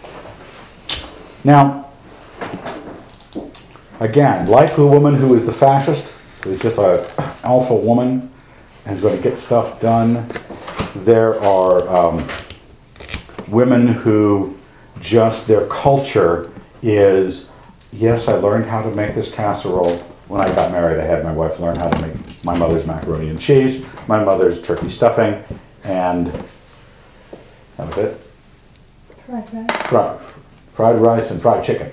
[1.44, 1.90] Now,
[4.00, 7.12] again, like the woman who is the fascist, who's just a
[7.44, 8.32] alpha woman
[8.86, 10.30] and is going to get stuff done.
[10.96, 12.26] There are um,
[13.50, 14.58] women who
[15.02, 16.50] just their culture
[16.82, 17.50] is
[17.94, 19.96] yes, I learned how to make this casserole.
[20.28, 23.30] When I got married, I had my wife learn how to make my mother's macaroni
[23.30, 25.44] and cheese, my mother's turkey stuffing,
[25.84, 26.28] and
[27.78, 28.20] that was it.
[29.26, 29.88] Fried rice.
[29.88, 30.20] Fried,
[30.74, 31.92] fried rice and fried chicken.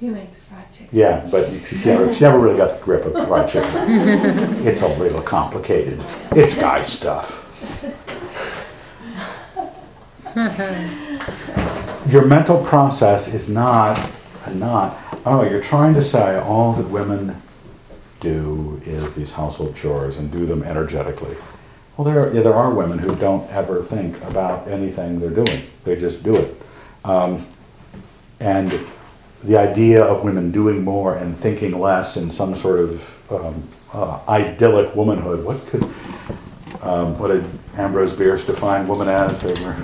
[0.00, 0.88] You make the fried chicken.
[0.92, 3.70] Yeah, but she never, she never really got the grip of fried chicken.
[4.66, 6.00] It's a little complicated.
[6.32, 7.40] It's guy stuff.
[12.10, 14.10] Your mental process is not,
[14.52, 17.40] not, oh, you're trying to say all that women
[18.20, 21.36] do is these household chores and do them energetically.
[21.96, 25.64] Well, there, yeah, there are women who don't ever think about anything they're doing.
[25.84, 26.60] They just do it.
[27.04, 27.46] Um,
[28.40, 28.84] and
[29.44, 34.20] the idea of women doing more and thinking less in some sort of um, uh,
[34.28, 35.44] idyllic womanhood.
[35.44, 35.84] What could,
[36.82, 37.44] um, what did
[37.76, 39.40] Ambrose Bierce define woman as?
[39.40, 39.76] They were,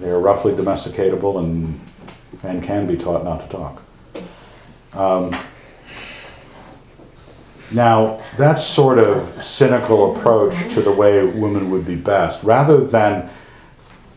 [0.00, 1.80] they are roughly domesticatable and,
[2.42, 3.82] and can be taught not to talk.
[4.92, 5.36] Um,
[7.72, 13.28] now, that sort of cynical approach to the way women would be best, rather than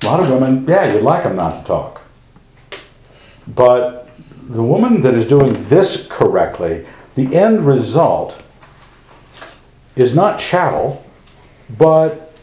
[0.01, 2.01] a lot of women, yeah, you'd like them not to talk.
[3.47, 4.09] But
[4.49, 8.41] the woman that is doing this correctly, the end result
[9.95, 11.03] is not chattel,
[11.77, 12.33] but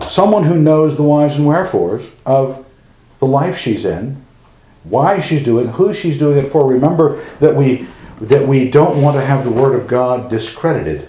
[0.00, 2.66] someone who knows the whys and wherefores of
[3.20, 4.24] the life she's in,
[4.88, 6.66] why she's doing, who she's doing it for.
[6.66, 7.86] Remember that we
[8.20, 11.08] that we don't want to have the word of God discredited.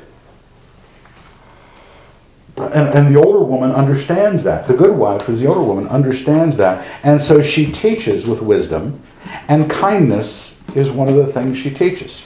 [2.55, 4.67] And, and the older woman understands that.
[4.67, 6.85] The good wife, who's the older woman, understands that.
[7.03, 9.01] And so she teaches with wisdom,
[9.47, 12.23] and kindness is one of the things she teaches.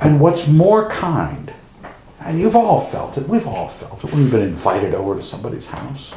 [0.00, 1.52] And what's more kind,
[2.20, 5.22] and you've all felt it, we've all felt it, when we've been invited over to
[5.22, 6.12] somebody's house,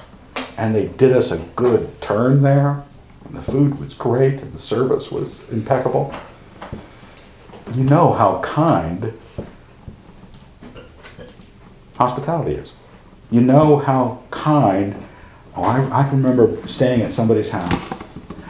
[0.60, 2.84] and they did us a good turn there,
[3.24, 6.14] and the food was great, and the service was impeccable.
[7.74, 9.14] You know how kind
[11.95, 12.74] hospitality is.
[13.32, 14.95] You know how kind.
[15.55, 17.74] Oh, I, I can remember staying at somebody's house,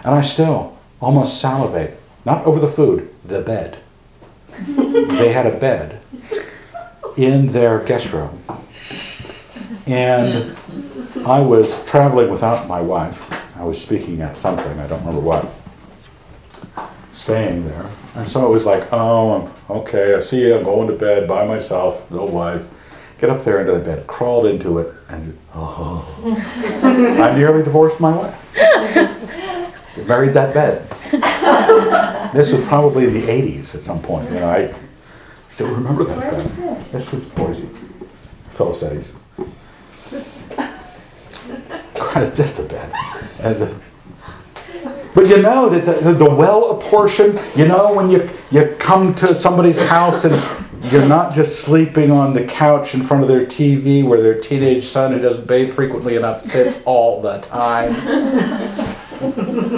[0.03, 1.99] and I still almost salivate.
[2.25, 3.77] Not over the food, the bed.
[4.57, 6.01] they had a bed
[7.17, 8.43] in their guest room,
[9.85, 10.57] and
[11.25, 13.31] I was traveling without my wife.
[13.55, 15.49] I was speaking at something, I don't remember what,
[17.13, 17.85] staying there.
[18.15, 21.27] And so it was like, oh, um, okay, I see you, I'm going to bed
[21.27, 22.65] by myself, no wife.
[23.19, 26.07] Get up there into the bed, crawled into it, and oh,
[27.21, 28.55] I nearly divorced my wife.
[30.07, 30.89] Married that bed.
[32.31, 34.31] This was probably in the 80s at some point.
[34.31, 34.73] You know, I
[35.49, 36.91] still remember that Where was this?
[36.91, 37.69] This was Boise,
[38.53, 39.11] Philisetti's.
[42.35, 42.93] Just a bed.
[45.15, 49.35] But you know that the, the, well apportioned, you know, when you, you come to
[49.35, 50.35] somebody's house and
[50.91, 54.87] you're not just sleeping on the couch in front of their TV where their teenage
[54.87, 57.93] son who doesn't bathe frequently enough sits all the time.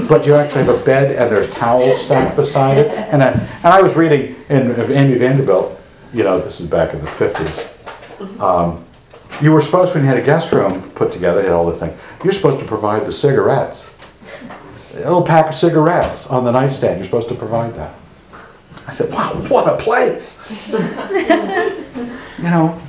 [0.07, 2.91] But you actually have a bed and there's towels stacked beside it.
[2.91, 5.79] And I, and I was reading in Amy Vanderbilt,
[6.13, 8.39] you know, this is back in the 50s.
[8.39, 8.85] Um,
[9.41, 11.99] you were supposed, when you had a guest room put together, had all the things,
[12.23, 13.93] you're supposed to provide the cigarettes.
[14.93, 17.95] A little pack of cigarettes on the nightstand, you're supposed to provide that.
[18.87, 20.39] I said, wow, what a place!
[20.69, 22.81] you know,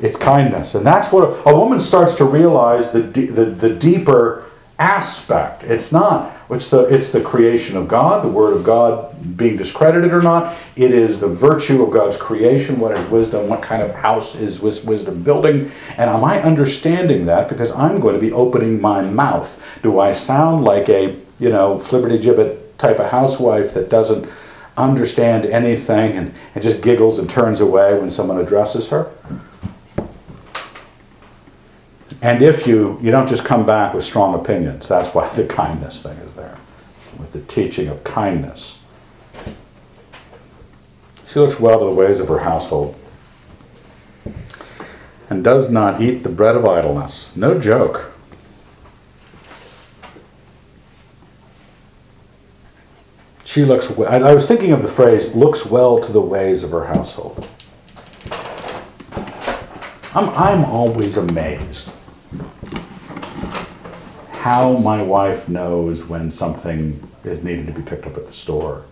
[0.00, 0.74] it's kindness.
[0.74, 4.49] And that's what a, a woman starts to realize the, the, the deeper
[4.80, 5.62] aspect.
[5.62, 10.12] It's not, it's the, it's the creation of God, the Word of God being discredited
[10.12, 10.56] or not.
[10.74, 12.80] It is the virtue of God's creation.
[12.80, 13.46] What is wisdom?
[13.46, 15.70] What kind of house is wisdom building?
[15.98, 19.62] And am I understanding that because I'm going to be opening my mouth?
[19.82, 24.26] Do I sound like a, you know, flibberty gibbet type of housewife that doesn't
[24.78, 29.10] understand anything and, and just giggles and turns away when someone addresses her?
[32.22, 36.02] And if you, you don't just come back with strong opinions, that's why the kindness
[36.02, 36.58] thing is there,
[37.18, 38.76] with the teaching of kindness.
[41.26, 42.96] She looks well to the ways of her household
[45.30, 47.34] and does not eat the bread of idleness.
[47.36, 48.12] No joke.
[53.44, 56.70] She looks, I I was thinking of the phrase, looks well to the ways of
[56.72, 57.48] her household.
[60.12, 61.90] I'm, I'm always amazed
[64.40, 68.86] how my wife knows when something is needed to be picked up at the store,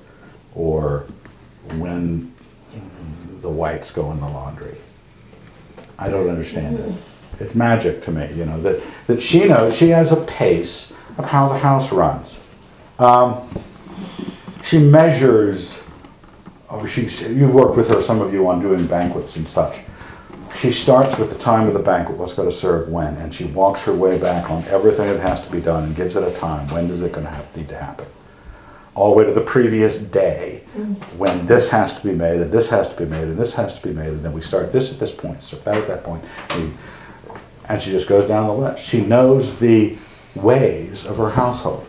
[0.55, 1.07] or
[1.79, 2.35] when
[3.41, 4.77] the whites go in the laundry.
[5.99, 6.95] I don't understand it.
[7.41, 11.25] It's magic to me, you know, that, that she knows, she has a pace of
[11.25, 12.39] how the house runs.
[12.99, 13.49] Um,
[14.63, 15.83] she measures,
[16.69, 19.79] oh, she's, you've worked with her, some of you, on doing banquets and such.
[20.61, 23.45] She starts with the time of the banquet, what's going to serve when, and she
[23.45, 26.33] walks her way back on everything that has to be done and gives it a
[26.39, 26.67] time.
[26.69, 28.07] When does it going to have, need to happen?
[28.97, 30.65] All the way to the previous day,
[31.17, 33.79] when this has to be made, and this has to be made, and this has
[33.79, 36.03] to be made, and then we start this at this point, start that at that
[36.03, 36.25] point.
[36.51, 36.77] And
[37.69, 38.83] and she just goes down the list.
[38.83, 39.97] She knows the
[40.35, 41.87] ways of her household.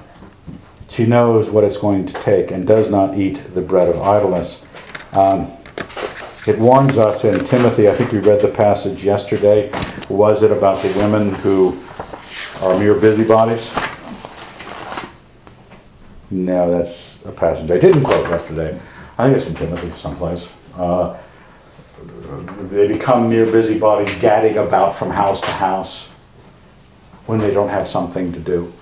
[0.90, 4.66] She knows what it's going to take and does not eat the bread of idleness.
[5.14, 5.52] Um,
[6.50, 9.72] it warns us in Timothy, I think we read the passage yesterday.
[10.10, 11.80] Was it about the women who
[12.62, 13.70] are mere busybodies?
[16.32, 18.82] No, that's a passage I didn't quote yesterday.
[19.20, 20.50] I think it's in Timothy someplace.
[20.76, 21.18] Uh,
[22.72, 26.08] they become mere busybodies, gadding about from house to house
[27.28, 28.74] when they don't have something to do.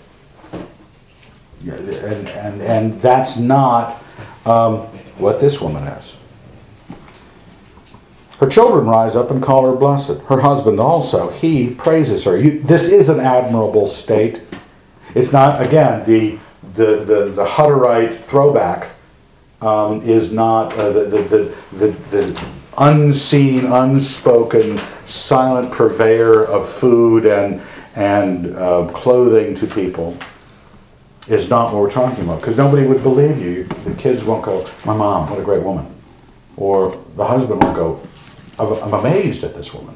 [1.70, 4.02] And, and, and that's not
[4.46, 4.84] um,
[5.18, 6.14] what this woman has.
[8.40, 10.22] Her children rise up and call her blessed.
[10.28, 12.38] Her husband also, he praises her.
[12.38, 14.42] You, this is an admirable state.
[15.16, 16.38] It's not, again, the,
[16.74, 18.92] the, the, the Hutterite throwback
[19.62, 22.46] um, is not uh, the, the, the, the, the
[22.78, 27.60] unseen, unspoken, silent purveyor of food and,
[27.96, 30.16] and uh, clothing to people
[31.28, 32.40] is not what we're talking about.
[32.40, 33.64] Because nobody would believe you.
[33.84, 35.92] The kids won't go, my mom, what a great woman.
[36.56, 38.00] Or the husband won't go,
[38.60, 39.96] I'm amazed at this woman.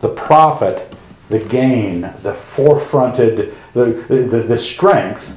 [0.00, 0.94] The profit,
[1.28, 5.36] the gain, the forefronted, the, the, the strength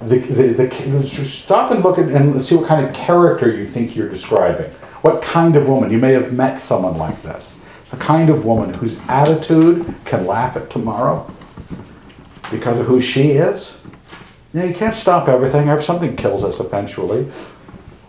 [0.00, 3.96] the, the, the, stop and look at and see what kind of character you think
[3.96, 4.70] you're describing.
[5.00, 5.90] What kind of woman?
[5.90, 7.56] You may have met someone like this.
[7.90, 11.32] The kind of woman whose attitude can laugh at tomorrow
[12.50, 13.72] because of who she is.
[14.52, 15.68] Yeah, you can't stop everything.
[15.68, 17.30] Or something kills us eventually.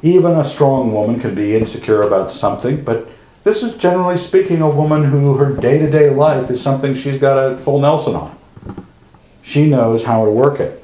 [0.02, 3.10] Even a strong woman can be insecure about something, but
[3.44, 7.20] this is generally speaking a woman who her day to day life is something she's
[7.20, 8.38] got a full Nelson on.
[9.42, 10.84] She knows how to work it.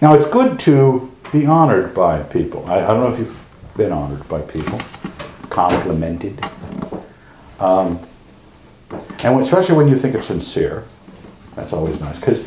[0.00, 2.64] Now, it's good to be honored by people.
[2.66, 3.36] I, I don't know if you've
[3.76, 4.80] been honored by people,
[5.50, 6.40] complimented.
[7.58, 7.98] Um,
[9.24, 10.84] and especially when you think it's sincere,
[11.56, 12.20] that's always nice.
[12.20, 12.44] Because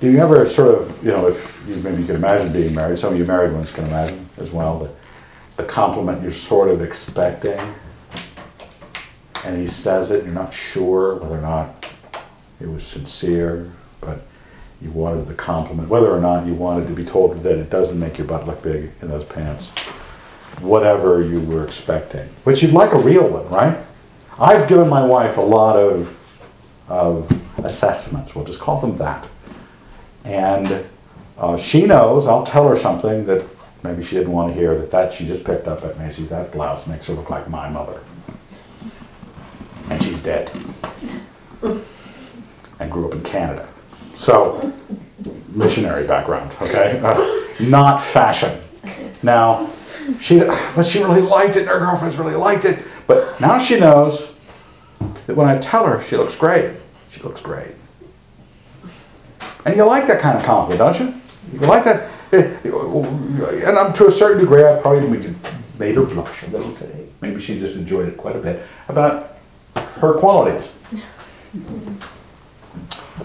[0.00, 2.98] do you ever sort of, you know, if you, maybe you can imagine being married,
[2.98, 4.94] some of you married ones can imagine as well,
[5.56, 7.58] the compliment you're sort of expecting,
[9.44, 11.92] and he says it, you're not sure whether or not
[12.60, 14.22] it was sincere, but
[14.80, 17.98] you wanted the compliment, whether or not you wanted to be told that it doesn't
[17.98, 19.68] make your butt look big in those pants,
[20.60, 22.28] whatever you were expecting.
[22.44, 23.78] But you'd like a real one, right?
[24.38, 26.18] I've given my wife a lot of,
[26.88, 27.30] of
[27.64, 29.26] assessments, we'll just call them that.
[30.24, 30.84] And
[31.38, 33.46] uh, she knows, I'll tell her something that
[33.82, 36.52] maybe she didn't want to hear, that that she just picked up at Macy's, that
[36.52, 38.00] blouse makes her look like my mother.
[39.88, 40.50] And she's dead.
[41.62, 43.68] And grew up in Canada.
[44.16, 44.72] So,
[45.48, 47.00] missionary background, okay?
[47.02, 48.60] Uh, not fashion.
[49.22, 49.70] Now,
[50.20, 52.84] she, but she really liked it, and her girlfriends really liked it.
[53.06, 54.32] But now she knows
[55.26, 56.76] that when I tell her she looks great,
[57.10, 57.74] she looks great.
[59.64, 61.60] And you like that kind of compliment, don't you?
[61.60, 62.10] You like that.
[62.32, 65.34] And I'm to a certain degree, I probably
[65.78, 67.06] made her blush a little today.
[67.20, 69.36] Maybe she just enjoyed it quite a bit about
[69.74, 70.68] her qualities.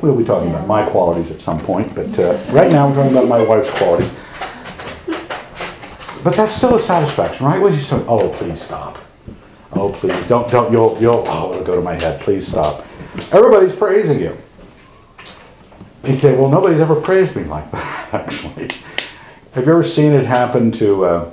[0.02, 3.11] We'll be talking about my qualities at some point, but uh, right now we're talking
[3.11, 4.10] about my wife's qualities.
[6.23, 7.60] But that's still a satisfaction, right?
[7.60, 8.98] When you say, "Oh, please stop,"
[9.73, 12.22] "Oh, please don't, don't," you'll, you'll, oh, it'll go to my head.
[12.22, 12.86] Please stop.
[13.32, 14.38] Everybody's praising you.
[16.06, 18.69] You say, "Well, nobody's ever praised me like that." Actually,
[19.53, 21.32] have you ever seen it happen to uh,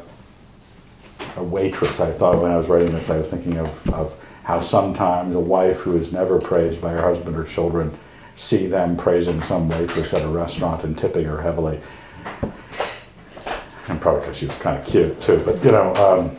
[1.36, 2.00] a waitress?
[2.00, 5.40] I thought when I was writing this, I was thinking of, of how sometimes a
[5.40, 7.96] wife who is never praised by her husband or children
[8.34, 11.80] see them praising some waitress at a restaurant and tipping her heavily.
[13.88, 16.36] And probably because she was kind of cute too, but you know, um,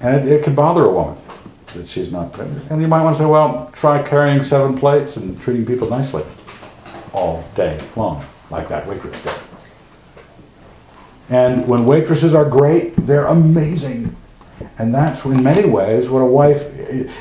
[0.00, 1.16] and it, it can bother a woman
[1.74, 2.38] that she's not.
[2.38, 6.24] And you might want to say, well, try carrying seven plates and treating people nicely
[7.12, 9.34] all day long, like that waitress did.
[11.30, 14.14] And when waitresses are great, they're amazing.
[14.78, 16.66] And that's in many ways what a wife,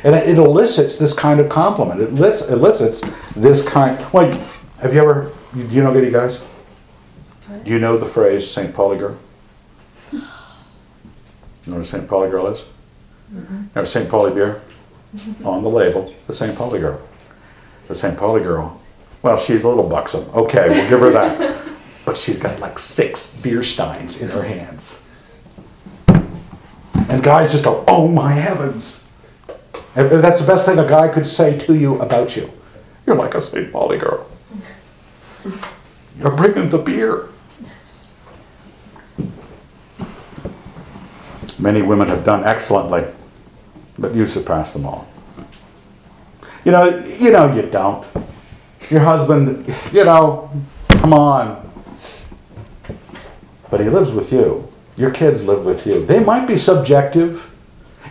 [0.03, 2.01] and it elicits this kind of compliment.
[2.01, 3.01] It elicits
[3.35, 4.05] this kind.
[4.11, 4.31] Well,
[4.80, 6.39] have you ever do you know any guys?
[7.63, 8.73] Do you know the phrase St.
[8.73, 9.17] Pauli girl?
[10.11, 10.19] You
[11.67, 12.07] know what a St.
[12.07, 12.65] Pauli girl is?
[13.75, 14.09] Have St.
[14.09, 14.61] Pauli beer
[15.45, 16.55] on the label, the St.
[16.57, 16.99] Pauli girl.
[17.88, 18.17] The St.
[18.17, 18.81] Pauli girl.
[19.21, 20.27] Well, she's a little buxom.
[20.34, 21.59] Okay, we'll give her that.
[22.05, 24.99] But she's got like six beer steins in her hands.
[27.09, 29.01] And guys just go, oh my heavens.
[29.95, 32.51] And that's the best thing a guy could say to you about you.
[33.05, 33.71] You're like a St.
[33.71, 34.27] Pauli girl.
[36.17, 37.30] You're bringing the beer.
[41.59, 43.05] Many women have done excellently,
[43.97, 45.07] but you surpass them all.
[46.65, 48.05] You know, you know you don't.
[48.89, 50.49] Your husband, you know,
[50.89, 51.62] come on.
[53.73, 54.69] But he lives with you.
[54.97, 56.05] Your kids live with you.
[56.05, 57.49] They might be subjective.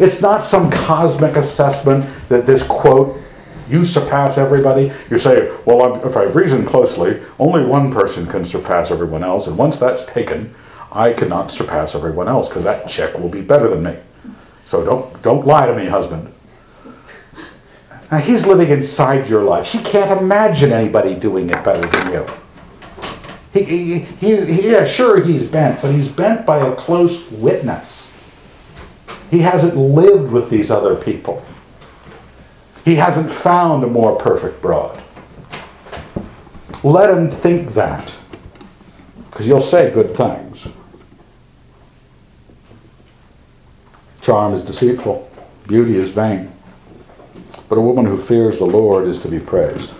[0.00, 3.20] It's not some cosmic assessment that this quote,
[3.68, 4.90] you surpass everybody.
[5.08, 9.56] You say, well, if I reason closely, only one person can surpass everyone else, and
[9.56, 10.52] once that's taken,
[10.90, 13.96] I cannot surpass everyone else because that chick will be better than me.
[14.64, 16.34] So don't don't lie to me, husband.
[18.10, 19.66] Now, he's living inside your life.
[19.66, 22.26] He can't imagine anybody doing it better than you.
[23.52, 28.08] He, he, he, he, yeah, sure, he's bent, but he's bent by a close witness.
[29.30, 31.44] He hasn't lived with these other people.
[32.84, 35.02] He hasn't found a more perfect broad.
[36.82, 38.12] Let him think that,
[39.30, 40.66] because you'll say good things.
[44.20, 45.30] Charm is deceitful,
[45.66, 46.50] beauty is vain.
[47.68, 49.90] But a woman who fears the Lord is to be praised.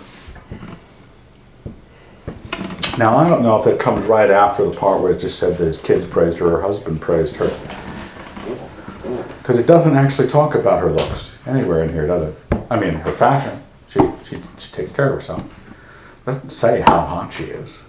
[2.97, 5.57] Now, I don't know if it comes right after the part where it just said
[5.57, 7.49] that his kids praised her, her husband praised her.
[9.39, 12.35] Because it doesn't actually talk about her looks anywhere in here, does it?
[12.69, 13.61] I mean, her fashion.
[13.89, 15.43] She, she, she takes care of herself.
[16.25, 17.79] Doesn't say how hot she is.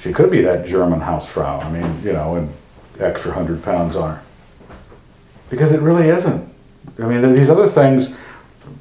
[0.00, 1.64] She could be that German Hausfrau.
[1.64, 2.52] I mean, you know, and
[2.98, 4.22] extra hundred pounds on her.
[5.48, 6.52] Because it really isn't.
[6.98, 8.14] I mean, these other things,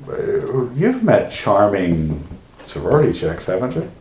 [0.10, 2.26] uh, you've met charming
[2.64, 3.92] sorority chicks, haven't you?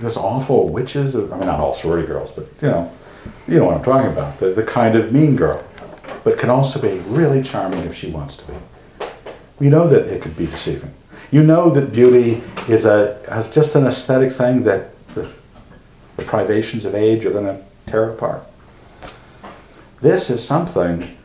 [0.00, 1.14] Just awful witches.
[1.14, 2.92] Of, I mean, not all sorority girls, but you know,
[3.48, 4.38] you know what I'm talking about.
[4.38, 5.64] The, the kind of mean girl,
[6.24, 8.54] but can also be really charming if she wants to be.
[9.60, 10.92] You know that it could be deceiving.
[11.30, 15.30] You know that beauty is a has just an aesthetic thing that the,
[16.16, 18.46] the privations of age are going to tear apart.
[20.00, 21.16] This is something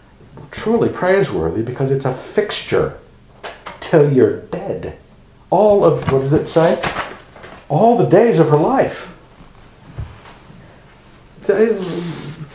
[0.49, 2.98] truly praiseworthy because it's a fixture
[3.80, 4.98] till you're dead.
[5.49, 6.81] All of, what does it say?
[7.72, 9.07] All the days of her life.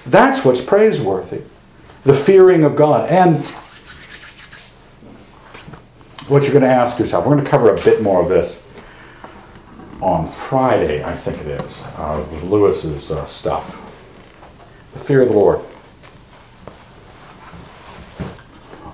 [0.04, 1.40] That's what's praiseworthy.
[2.04, 3.08] The fearing of God.
[3.08, 3.42] And
[6.28, 8.68] what you're going to ask yourself, we're going to cover a bit more of this
[10.02, 13.74] on Friday, I think it is, uh, with Lewis's uh, stuff.
[14.92, 15.60] The fear of the Lord.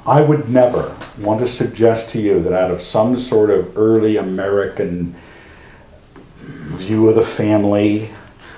[0.07, 4.19] I would never want to suggest to you that out of some sort of early
[4.19, 5.17] American
[6.77, 8.11] view of the family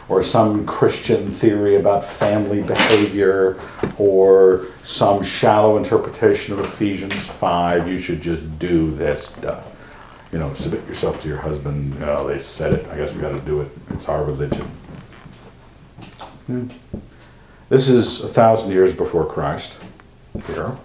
[0.09, 3.61] or some Christian theory about family behavior
[3.99, 9.65] or some shallow interpretation of Ephesians 5, you should just do this stuff.
[10.33, 11.97] You know, submit yourself to your husband.
[12.03, 12.87] Oh, they said it.
[12.89, 13.71] I guess we got to do it.
[13.91, 14.67] It's our religion.
[16.47, 16.69] Hmm.
[17.69, 19.73] This is a thousand years before Christ.
[20.47, 20.77] Here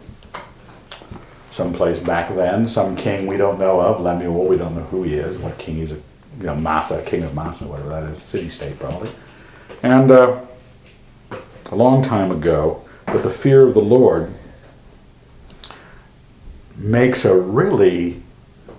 [1.60, 5.16] someplace back then, some king we don't know of, Lemuel, we don't know who he
[5.16, 5.92] is, what king he's
[6.40, 9.12] you know, Massa, king of Massa, whatever that is, city state probably.
[9.84, 10.40] And uh,
[11.72, 14.34] a long time ago, but the fear of the Lord
[16.76, 18.22] makes a really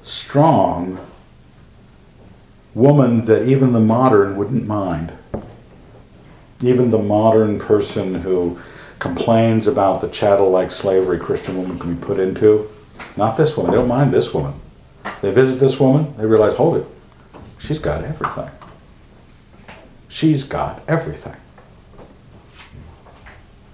[0.02, 0.98] strong
[2.74, 5.12] woman that even the modern wouldn't mind.
[6.62, 8.58] Even the modern person who
[8.98, 12.70] complains about the chattel like slavery Christian woman can be put into.
[13.16, 13.72] Not this woman.
[13.72, 14.54] They don't mind this woman.
[15.20, 16.86] They visit this woman, they realize, hold it,
[17.60, 18.50] she's got everything.
[20.08, 21.36] She's got everything.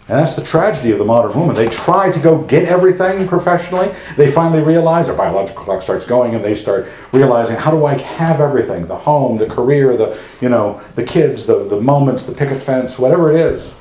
[0.08, 1.56] And that's the tragedy of the modern woman.
[1.56, 3.92] They try to go get everything professionally.
[4.16, 7.98] They finally realize their biological clock starts going and they start realizing, how do I
[7.98, 8.86] have everything?
[8.86, 13.00] The home, the career, the, you know, the kids, the, the moments, the picket fence,
[13.00, 13.72] whatever it is.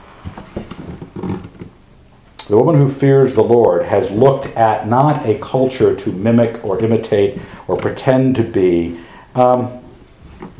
[2.47, 6.79] The woman who fears the Lord has looked at not a culture to mimic or
[6.79, 8.99] imitate or pretend to be,
[9.35, 9.84] um,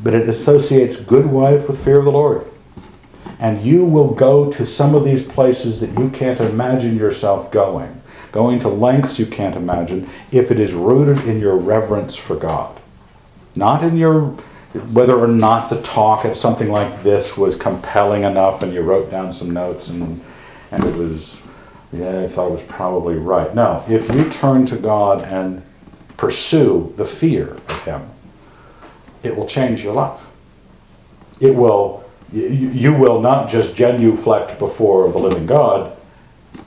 [0.02, 2.46] but it associates good wife with fear of the Lord.
[3.40, 8.02] And you will go to some of these places that you can't imagine yourself going,
[8.32, 12.80] going to lengths you can't imagine, if it is rooted in your reverence for God.
[13.56, 14.38] Not in your
[14.92, 19.10] whether or not the talk at something like this was compelling enough and you wrote
[19.10, 20.22] down some notes and,
[20.72, 21.42] and it was,
[21.94, 23.54] yeah, I thought it was probably right.
[23.56, 25.64] No, if you turn to God and
[26.18, 28.10] pursue the fear of Him,
[29.26, 30.30] it will change your life.
[31.40, 35.96] It will, you, will not just genuflect before the living God,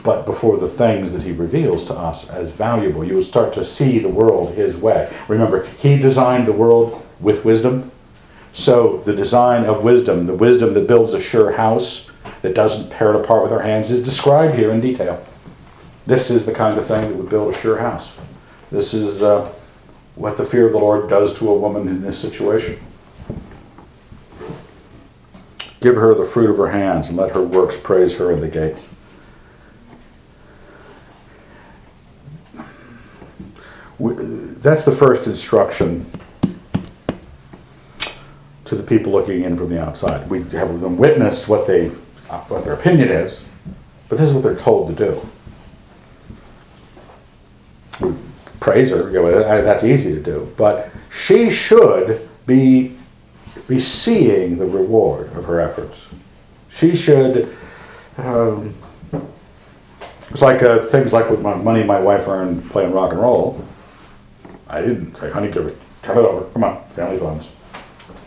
[0.03, 3.05] but before the things that he reveals to us as valuable.
[3.05, 5.13] You will start to see the world his way.
[5.29, 7.91] Remember, he designed the world with wisdom.
[8.53, 12.11] So the design of wisdom, the wisdom that builds a sure house,
[12.43, 15.25] that doesn't tear it apart with our hands, is described here in detail.
[16.07, 18.17] This is the kind of thing that would build a sure house.
[18.71, 19.53] This is uh,
[20.19, 22.81] what the fear of the Lord does to a woman in this situation.
[25.81, 28.49] Give her the fruit of her hands and let her works praise her in the
[28.49, 28.89] gates.
[34.01, 36.11] That's the first instruction
[38.65, 40.29] to the people looking in from the outside.
[40.29, 41.89] We have them witnessed what they,
[42.49, 43.41] what their opinion is,
[44.09, 45.21] but this is what they're told to
[48.01, 48.19] do.
[48.61, 52.97] Praise her, you know, that's easy to do, but she should be,
[53.69, 56.07] be seeing the reward of her efforts.
[56.69, 57.57] She should,
[58.17, 58.75] um,
[60.31, 63.65] it's like uh, things like with my money my wife earned playing rock and roll.
[64.69, 67.49] I didn't say, honey, give it, turn it over, come on, family funds.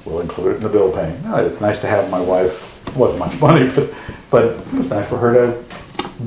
[0.05, 1.21] We'll include it in the bill paying.
[1.23, 3.93] No, it's nice to have my wife, it wasn't much money, but,
[4.29, 5.63] but it was nice for her to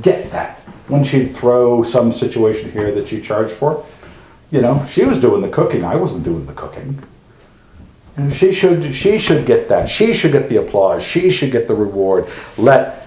[0.03, 0.61] get that.
[0.89, 3.85] When she'd throw some situation here that she charged for,
[4.55, 7.03] you know, she was doing the cooking, I wasn't doing the cooking.
[8.17, 11.67] And she should, she should get that, she should get the applause, she should get
[11.67, 12.29] the reward.
[12.57, 13.05] Let,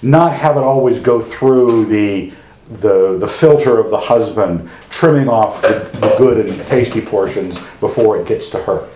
[0.00, 2.32] not have it always go through the,
[2.70, 8.16] the, the filter of the husband, trimming off the, the good and tasty portions before
[8.16, 8.88] it gets to her.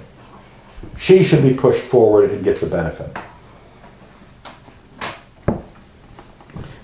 [0.96, 3.16] She should be pushed forward and gets the benefit.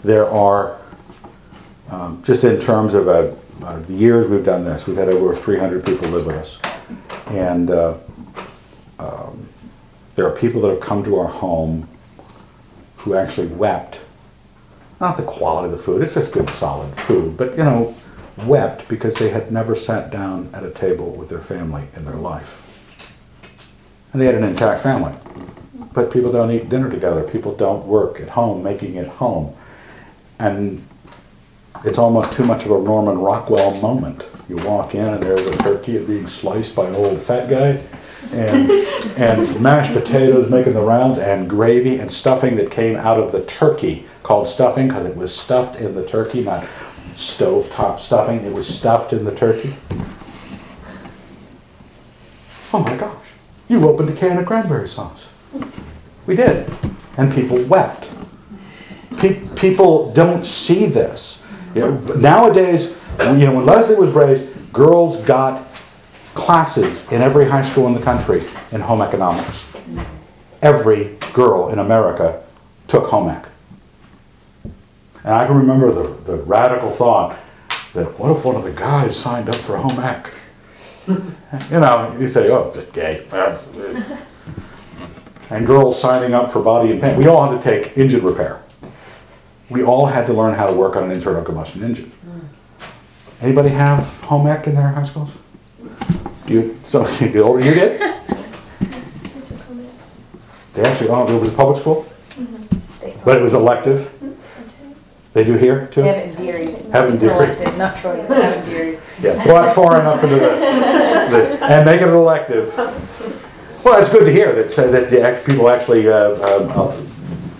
[0.02, 0.80] There are,
[1.90, 3.30] um, just in terms of uh,
[3.62, 6.58] uh, the years we've done this, we've had over 300 people live with us.
[7.28, 7.96] And uh,
[8.98, 9.48] um,
[10.14, 11.88] there are people that have come to our home
[12.98, 13.98] who actually wept
[15.00, 17.94] not the quality of the food, it's just good solid food, but you know,
[18.38, 22.16] wept because they had never sat down at a table with their family in their
[22.16, 22.62] life.
[24.12, 25.14] And they had an intact family.
[25.92, 29.54] But people don't eat dinner together, people don't work at home, making it home.
[30.38, 30.84] And
[31.84, 34.24] it's almost too much of a Norman Rockwell moment.
[34.48, 37.82] You walk in and there's a turkey being sliced by an old fat guy,
[38.32, 38.70] and,
[39.16, 43.44] and mashed potatoes making the rounds, and gravy and stuffing that came out of the
[43.44, 46.66] turkey, called stuffing because it was stuffed in the turkey, not
[47.16, 48.44] stovetop stuffing.
[48.44, 49.76] It was stuffed in the turkey.
[52.72, 53.26] Oh my gosh,
[53.68, 55.26] you opened a can of cranberry sauce.
[56.26, 56.70] We did.
[57.16, 58.08] And people wept.
[59.16, 61.42] Pe- people don't see this.
[62.16, 65.66] Nowadays, you know, when Leslie was raised, girls got
[66.34, 69.66] classes in every high school in the country in home economics.
[70.62, 72.42] Every girl in America
[72.86, 73.48] took home ec.
[75.24, 77.38] And I can remember the, the radical thought
[77.94, 80.30] that what if one of the guys signed up for home ec?
[81.08, 83.26] you know, you say, oh, just gay.
[85.50, 87.18] and girls signing up for body and paint.
[87.18, 88.62] We all had to take engine repair.
[89.70, 92.10] We all had to learn how to work on an internal combustion engine.
[93.40, 95.30] Anybody have home ec in their high schools?
[96.46, 97.98] You, so the older you get,
[100.74, 102.06] they actually, oh, it was public school,
[103.24, 104.10] but it was elective.
[105.34, 106.02] They do here too?
[106.02, 106.66] They have it in Deary.
[106.90, 107.76] Have it in It's Deary.
[107.78, 108.98] not Troy, have it in Deary.
[109.20, 112.74] Yeah, brought far enough into the, the, and make it an elective.
[113.84, 116.96] Well, it's good to hear that, say that the act- people actually, uh, uh,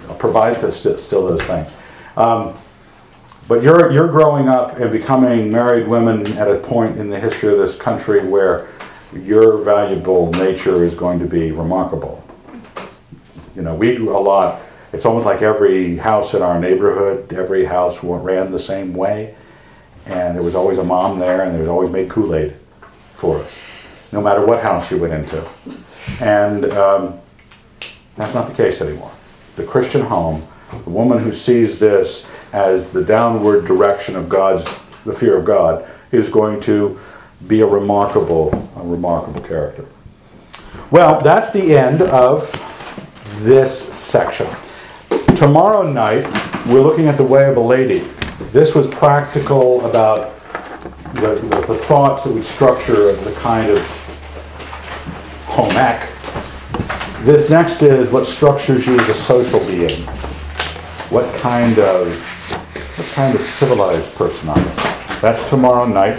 [0.08, 1.70] uh, provide to still those things.
[2.18, 2.54] Um,
[3.48, 7.50] But you're, you're growing up and becoming married women at a point in the history
[7.50, 8.68] of this country where
[9.14, 12.22] your valuable nature is going to be remarkable.
[13.56, 14.60] You know, we do a lot,
[14.92, 19.34] it's almost like every house in our neighborhood, every house ran the same way.
[20.04, 22.54] And there was always a mom there and there was always made Kool-Aid
[23.14, 23.52] for us,
[24.12, 25.42] no matter what house you went into.
[26.20, 27.18] And um,
[28.14, 29.12] that's not the case anymore.
[29.56, 34.64] The Christian home, the woman who sees this as the downward direction of God's,
[35.04, 36.98] the fear of God, is going to
[37.46, 39.86] be a remarkable, a remarkable character.
[40.90, 42.50] Well, that's the end of
[43.38, 44.48] this section.
[45.36, 46.24] Tomorrow night,
[46.66, 48.08] we're looking at the way of a lady.
[48.52, 50.34] This was practical about
[51.14, 53.86] the, the, the thoughts that would structure of the kind of
[55.46, 56.08] home ec.
[57.24, 60.06] This next is what structures you as a social being.
[61.10, 62.12] What kind of,
[62.98, 64.70] what kind of civilized person are you?
[65.20, 66.18] That's tomorrow night.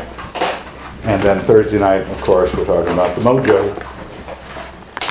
[1.03, 3.98] And then Thursday night, of course, we're talking about the mojo.